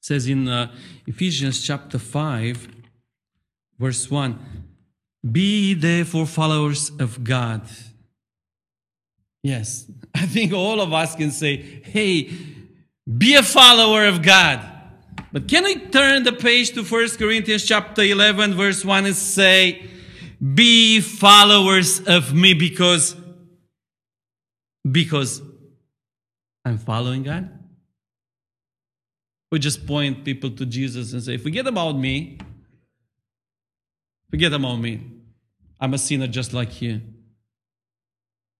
says 0.00 0.28
in 0.28 0.48
uh, 0.48 0.72
Ephesians 1.06 1.62
chapter 1.62 1.98
5, 1.98 2.68
verse 3.78 4.10
1 4.10 4.38
Be 5.30 5.74
therefore 5.74 6.26
followers 6.26 6.90
of 6.98 7.24
God. 7.24 7.62
Yes, 9.42 9.90
I 10.14 10.26
think 10.26 10.52
all 10.52 10.80
of 10.80 10.92
us 10.92 11.14
can 11.14 11.30
say, 11.30 11.56
hey, 11.84 12.30
be 13.18 13.34
a 13.34 13.42
follower 13.42 14.06
of 14.06 14.22
God. 14.22 14.60
But 15.32 15.48
can 15.48 15.66
I 15.66 15.74
turn 15.74 16.22
the 16.22 16.32
page 16.32 16.70
to 16.72 16.82
1 16.82 17.08
Corinthians 17.18 17.64
chapter 17.64 18.02
11, 18.02 18.54
verse 18.54 18.84
1 18.84 19.06
and 19.06 19.14
say, 19.14 19.90
be 20.54 21.00
followers 21.00 22.00
of 22.06 22.34
me 22.34 22.54
because, 22.54 23.16
because 24.90 25.40
I'm 26.66 26.78
following 26.78 27.22
God? 27.22 27.48
We 29.52 29.60
just 29.60 29.86
point 29.86 30.24
people 30.24 30.50
to 30.50 30.66
Jesus 30.66 31.12
and 31.12 31.22
say, 31.22 31.36
forget 31.36 31.64
about 31.64 31.96
me. 31.96 32.38
Forget 34.30 34.52
about 34.52 34.74
me. 34.80 35.00
I'm 35.78 35.94
a 35.94 35.98
sinner 35.98 36.26
just 36.26 36.52
like 36.52 36.82
you. 36.82 37.00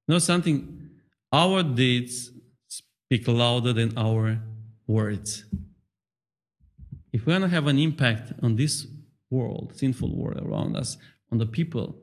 know 0.07 0.21
something? 0.21 0.91
Our 1.33 1.65
deeds 1.65 2.31
speak 2.69 3.27
louder 3.27 3.73
than 3.73 3.99
our 3.99 4.41
words. 4.87 5.45
If 7.13 7.27
we 7.27 7.33
want 7.33 7.43
to 7.43 7.49
have 7.49 7.67
an 7.67 7.81
impact 7.81 8.35
on 8.41 8.55
this 8.55 8.87
world, 9.31 9.73
sinful 9.75 10.15
world 10.17 10.41
around 10.47 10.77
us, 10.77 10.97
on 11.33 11.39
the 11.39 11.47
people, 11.47 11.97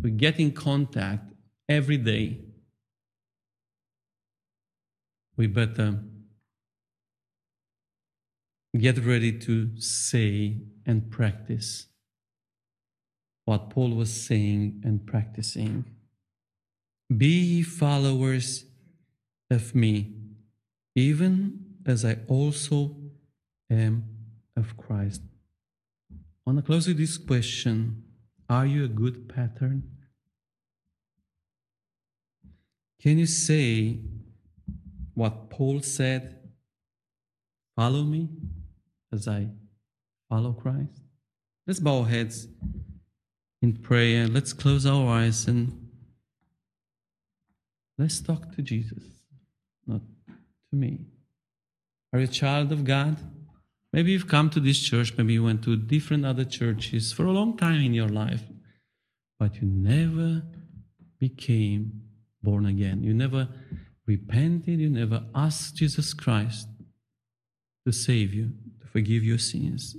we 0.00 0.10
get 0.10 0.40
in 0.40 0.52
contact 0.52 1.34
every 1.68 1.98
day. 1.98 2.38
We 5.36 5.46
better 5.48 5.98
get 8.78 9.04
ready 9.04 9.38
to 9.40 9.70
say 9.80 10.58
and 10.86 11.10
practice 11.10 11.86
what 13.44 13.70
Paul 13.70 13.90
was 13.90 14.12
saying 14.12 14.82
and 14.84 15.04
practicing. 15.06 15.84
Be 17.14 17.62
followers 17.62 18.64
of 19.50 19.74
me, 19.74 20.14
even 20.94 21.76
as 21.84 22.04
I 22.04 22.18
also 22.28 22.96
am 23.70 24.04
of 24.56 24.76
Christ. 24.76 25.22
I 26.12 26.16
want 26.46 26.58
to 26.58 26.62
close 26.62 26.86
with 26.86 26.98
this 26.98 27.18
question 27.18 28.04
Are 28.48 28.66
you 28.66 28.84
a 28.84 28.88
good 28.88 29.28
pattern? 29.28 29.90
Can 33.00 33.18
you 33.18 33.26
say 33.26 33.98
what 35.14 35.50
Paul 35.50 35.80
said? 35.80 36.38
Follow 37.76 38.02
me 38.02 38.28
as 39.12 39.26
I 39.26 39.48
follow 40.28 40.52
Christ? 40.52 41.00
Let's 41.66 41.80
bow 41.80 42.00
our 42.00 42.08
heads 42.08 42.46
in 43.62 43.74
prayer. 43.74 44.26
Let's 44.28 44.52
close 44.52 44.86
our 44.86 45.08
eyes 45.08 45.48
and 45.48 45.88
let's 47.98 48.20
talk 48.20 48.54
to 48.56 48.62
Jesus, 48.62 49.02
not 49.86 50.02
to 50.70 50.76
me. 50.76 51.06
Are 52.12 52.18
you 52.18 52.26
a 52.26 52.28
child 52.28 52.70
of 52.70 52.84
God? 52.84 53.16
Maybe 53.92 54.12
you've 54.12 54.28
come 54.28 54.50
to 54.50 54.60
this 54.60 54.80
church, 54.80 55.16
maybe 55.16 55.34
you 55.34 55.44
went 55.44 55.62
to 55.64 55.76
different 55.76 56.26
other 56.26 56.44
churches 56.44 57.12
for 57.12 57.24
a 57.26 57.32
long 57.32 57.56
time 57.56 57.80
in 57.80 57.94
your 57.94 58.08
life, 58.08 58.42
but 59.38 59.56
you 59.56 59.68
never 59.68 60.42
became 61.18 62.02
born 62.42 62.66
again. 62.66 63.02
You 63.02 63.14
never 63.14 63.48
repented, 64.06 64.80
you 64.80 64.90
never 64.90 65.24
asked 65.34 65.76
Jesus 65.76 66.12
Christ 66.12 66.68
to 67.86 67.92
save 67.92 68.32
you, 68.32 68.52
to 68.80 68.86
forgive 68.86 69.24
your 69.24 69.38
sins. 69.38 69.96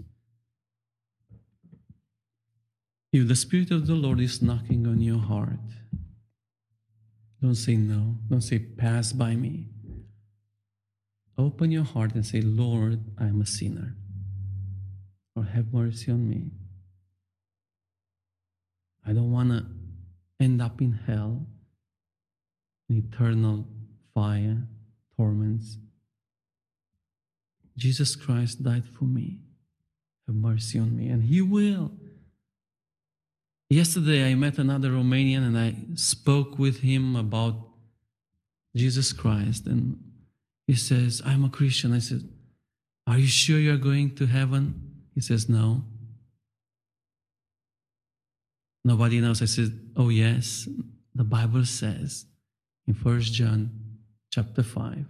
If 3.11 3.27
the 3.27 3.35
Spirit 3.35 3.71
of 3.71 3.87
the 3.87 3.93
Lord 3.93 4.19
is 4.19 4.41
knocking 4.41 4.85
on 4.85 5.01
your 5.01 5.19
heart, 5.19 5.59
don't 7.41 7.55
say 7.55 7.75
no. 7.75 8.17
Don't 8.29 8.41
say 8.41 8.59
pass 8.59 9.13
by 9.13 9.35
me. 9.35 9.67
Open 11.37 11.71
your 11.71 11.83
heart 11.83 12.13
and 12.15 12.25
say, 12.25 12.41
Lord, 12.41 13.03
I 13.19 13.25
am 13.25 13.41
a 13.41 13.45
sinner. 13.45 13.95
Or 15.35 15.43
have 15.43 15.73
mercy 15.73 16.11
on 16.11 16.27
me. 16.29 16.51
I 19.05 19.13
don't 19.13 19.31
want 19.31 19.49
to 19.49 19.65
end 20.39 20.61
up 20.61 20.81
in 20.81 20.99
hell, 21.05 21.45
in 22.89 22.97
eternal 22.97 23.67
fire, 24.15 24.63
torments. 25.15 25.77
Jesus 27.77 28.15
Christ 28.15 28.63
died 28.63 28.85
for 28.97 29.03
me. 29.03 29.41
Have 30.25 30.35
mercy 30.35 30.79
on 30.79 30.95
me. 30.95 31.09
And 31.09 31.23
He 31.23 31.41
will. 31.41 31.91
Yesterday, 33.69 34.29
I 34.29 34.35
met 34.35 34.57
another 34.57 34.89
Romanian 34.89 35.45
and 35.45 35.57
I 35.57 35.75
spoke 35.95 36.59
with 36.59 36.81
him 36.81 37.15
about 37.15 37.55
Jesus 38.75 39.11
Christ. 39.11 39.65
And 39.65 39.99
he 40.67 40.75
says, 40.75 41.21
I'm 41.25 41.43
a 41.43 41.49
Christian. 41.49 41.91
I 41.91 41.99
said, 41.99 42.29
Are 43.07 43.17
you 43.17 43.27
sure 43.27 43.57
you're 43.57 43.77
going 43.77 44.15
to 44.15 44.27
heaven? 44.27 45.03
He 45.15 45.21
says, 45.21 45.49
No. 45.49 45.83
Nobody 48.83 49.19
knows. 49.19 49.41
I 49.41 49.45
said, 49.45 49.71
Oh, 49.97 50.09
yes. 50.09 50.69
The 51.15 51.23
Bible 51.23 51.65
says 51.65 52.25
in 52.87 52.93
First 52.93 53.33
John 53.33 53.71
chapter 54.35 54.63
5, 54.63 55.05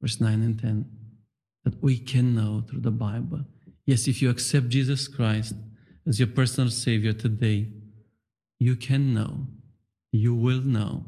verse 0.00 0.20
9 0.20 0.34
and 0.34 0.60
10, 0.60 0.86
that 1.64 1.82
we 1.82 1.98
can 1.98 2.32
know 2.32 2.62
through 2.68 2.78
the 2.78 2.92
Bible. 2.92 3.40
Yes, 3.86 4.06
if 4.06 4.22
you 4.22 4.30
accept 4.30 4.68
Jesus 4.68 5.08
Christ 5.08 5.56
as 6.06 6.20
your 6.20 6.28
personal 6.28 6.70
Savior 6.70 7.12
today, 7.12 7.72
you 8.60 8.76
can 8.76 9.12
know, 9.12 9.48
you 10.12 10.32
will 10.32 10.60
know 10.60 11.06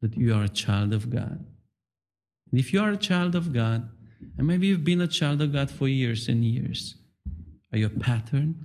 that 0.00 0.16
you 0.16 0.34
are 0.34 0.44
a 0.44 0.48
child 0.48 0.94
of 0.94 1.10
God. 1.10 1.44
And 2.50 2.58
if 2.58 2.72
you 2.72 2.80
are 2.80 2.92
a 2.92 2.96
child 2.96 3.34
of 3.34 3.52
God, 3.52 3.90
and 4.38 4.46
maybe 4.46 4.68
you've 4.68 4.82
been 4.82 5.02
a 5.02 5.06
child 5.06 5.42
of 5.42 5.52
God 5.52 5.70
for 5.70 5.88
years 5.88 6.26
and 6.26 6.42
years, 6.42 6.94
are 7.70 7.76
you 7.76 7.86
a 7.86 7.90
pattern? 7.90 8.64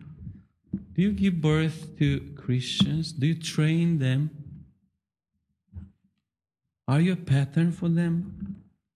Do 0.94 1.02
you 1.02 1.12
give 1.12 1.42
birth 1.42 1.98
to 2.00 2.22
Christians? 2.38 3.12
Do 3.12 3.28
you 3.28 3.36
train 3.36 4.00
them? 4.00 4.30
Are 6.90 7.00
you 7.00 7.14
a 7.14 7.16
pattern 7.16 7.72
for 7.72 7.88
them? 7.88 8.56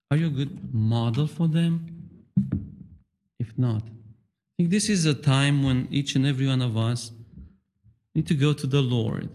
Are 0.09 0.17
you 0.17 0.25
a 0.25 0.31
good 0.31 0.73
model 0.73 1.27
for 1.27 1.47
them? 1.47 2.09
If 3.39 3.55
not, 3.55 3.83
I 3.83 4.53
think 4.57 4.71
this 4.71 4.89
is 4.89 5.05
a 5.05 5.13
time 5.13 5.61
when 5.61 5.87
each 5.91 6.15
and 6.15 6.25
every 6.25 6.47
one 6.47 6.63
of 6.63 6.75
us 6.75 7.11
need 8.15 8.25
to 8.25 8.33
go 8.33 8.51
to 8.51 8.65
the 8.65 8.81
Lord. 8.81 9.29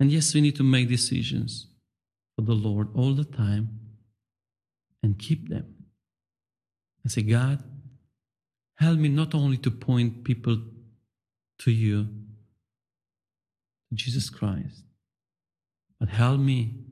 And 0.00 0.10
yes, 0.10 0.34
we 0.34 0.40
need 0.40 0.56
to 0.56 0.64
make 0.64 0.88
decisions 0.88 1.68
for 2.34 2.42
the 2.42 2.54
Lord 2.54 2.88
all 2.92 3.14
the 3.14 3.24
time 3.24 3.78
and 5.04 5.16
keep 5.16 5.48
them. 5.48 5.76
I 7.06 7.08
say, 7.08 7.22
God, 7.22 7.62
help 8.78 8.98
me 8.98 9.08
not 9.08 9.32
only 9.32 9.58
to 9.58 9.70
point 9.70 10.24
people 10.24 10.60
to 11.60 11.70
you, 11.70 12.08
Jesus 13.92 14.28
Christ, 14.28 14.82
but 16.00 16.08
help 16.08 16.40
me 16.40 16.83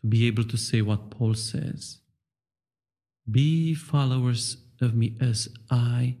to 0.00 0.06
be 0.06 0.26
able 0.26 0.44
to 0.44 0.56
say 0.56 0.82
what 0.82 1.10
Paul 1.10 1.34
says 1.34 1.98
Be 3.30 3.74
followers 3.74 4.56
of 4.80 4.94
me 4.94 5.16
as 5.20 5.48
I 5.70 6.16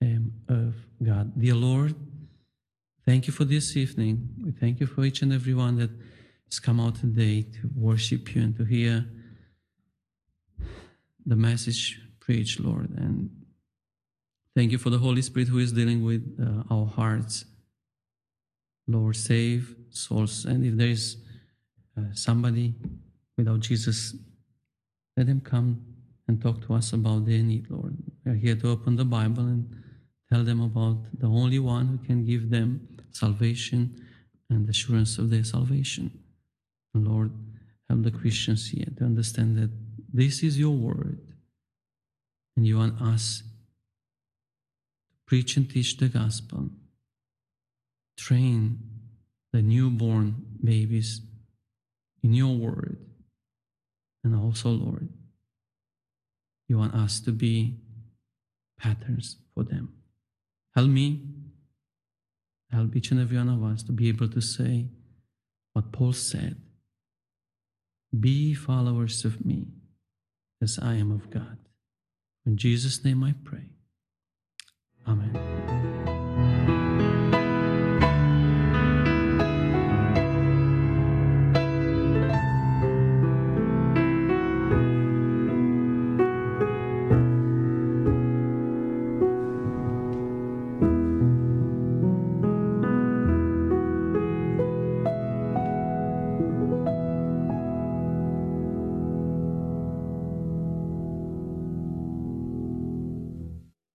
am 0.00 0.32
of 0.48 0.74
God. 1.02 1.38
Dear 1.38 1.54
Lord, 1.54 1.94
thank 3.04 3.26
you 3.26 3.32
for 3.32 3.44
this 3.44 3.76
evening. 3.76 4.28
We 4.42 4.52
thank 4.52 4.80
you 4.80 4.86
for 4.86 5.04
each 5.04 5.22
and 5.22 5.32
every 5.32 5.54
one 5.54 5.76
that 5.76 5.90
has 6.48 6.60
come 6.60 6.80
out 6.80 6.96
today 6.96 7.42
to 7.42 7.70
worship 7.74 8.34
you 8.34 8.42
and 8.42 8.56
to 8.56 8.64
hear 8.64 9.06
the 11.24 11.36
message 11.36 12.00
preached, 12.20 12.60
Lord. 12.60 12.90
And 12.96 13.30
thank 14.54 14.70
you 14.70 14.78
for 14.78 14.90
the 14.90 14.98
Holy 14.98 15.22
Spirit 15.22 15.48
who 15.48 15.58
is 15.58 15.72
dealing 15.72 16.04
with 16.04 16.22
uh, 16.40 16.72
our 16.72 16.86
hearts. 16.86 17.44
Lord, 18.86 19.16
save 19.16 19.74
souls. 19.90 20.44
And 20.44 20.64
if 20.64 20.76
there 20.76 20.88
is 20.88 21.16
uh, 21.98 22.02
somebody 22.12 22.74
without 23.36 23.60
Jesus, 23.60 24.14
let 25.16 25.26
them 25.26 25.40
come 25.40 25.84
and 26.28 26.40
talk 26.42 26.60
to 26.66 26.74
us 26.74 26.92
about 26.92 27.26
their 27.26 27.42
need, 27.42 27.70
Lord. 27.70 27.96
We 28.24 28.32
are 28.32 28.34
here 28.34 28.56
to 28.56 28.70
open 28.70 28.96
the 28.96 29.04
Bible 29.04 29.44
and 29.44 29.74
tell 30.30 30.44
them 30.44 30.60
about 30.60 30.98
the 31.18 31.26
only 31.26 31.58
one 31.58 31.86
who 31.86 31.98
can 31.98 32.24
give 32.24 32.50
them 32.50 32.88
salvation 33.12 34.04
and 34.50 34.68
assurance 34.68 35.18
of 35.18 35.30
their 35.30 35.44
salvation. 35.44 36.10
Lord, 36.94 37.30
help 37.88 38.02
the 38.02 38.10
Christians 38.10 38.68
here 38.70 38.86
to 38.98 39.04
understand 39.04 39.56
that 39.58 39.70
this 40.12 40.42
is 40.42 40.58
your 40.58 40.74
word, 40.74 41.20
and 42.56 42.66
you 42.66 42.78
want 42.78 43.00
us 43.02 43.40
to 43.40 43.44
preach 45.26 45.56
and 45.56 45.68
teach 45.68 45.96
the 45.98 46.08
gospel, 46.08 46.70
train 48.16 48.78
the 49.52 49.62
newborn 49.62 50.36
babies 50.62 51.20
in 52.26 52.34
your 52.34 52.56
word. 52.56 52.98
And 54.24 54.34
also, 54.34 54.68
Lord, 54.68 55.08
you 56.68 56.76
want 56.76 56.92
us 56.94 57.20
to 57.20 57.30
be 57.30 57.76
patterns 58.80 59.36
for 59.54 59.62
them. 59.62 59.92
Help 60.74 60.88
me, 60.88 61.22
help 62.72 62.96
each 62.96 63.12
and 63.12 63.20
every 63.20 63.36
one 63.36 63.48
of 63.48 63.62
us 63.62 63.84
to 63.84 63.92
be 63.92 64.08
able 64.08 64.28
to 64.28 64.40
say 64.40 64.88
what 65.72 65.92
Paul 65.92 66.12
said 66.12 66.56
Be 68.18 68.54
followers 68.54 69.24
of 69.24 69.46
me 69.46 69.68
as 70.60 70.80
I 70.82 70.94
am 70.94 71.12
of 71.12 71.30
God. 71.30 71.58
In 72.44 72.56
Jesus' 72.56 73.04
name 73.04 73.22
I 73.22 73.34
pray. 73.44 73.70
Amen. 75.06 75.95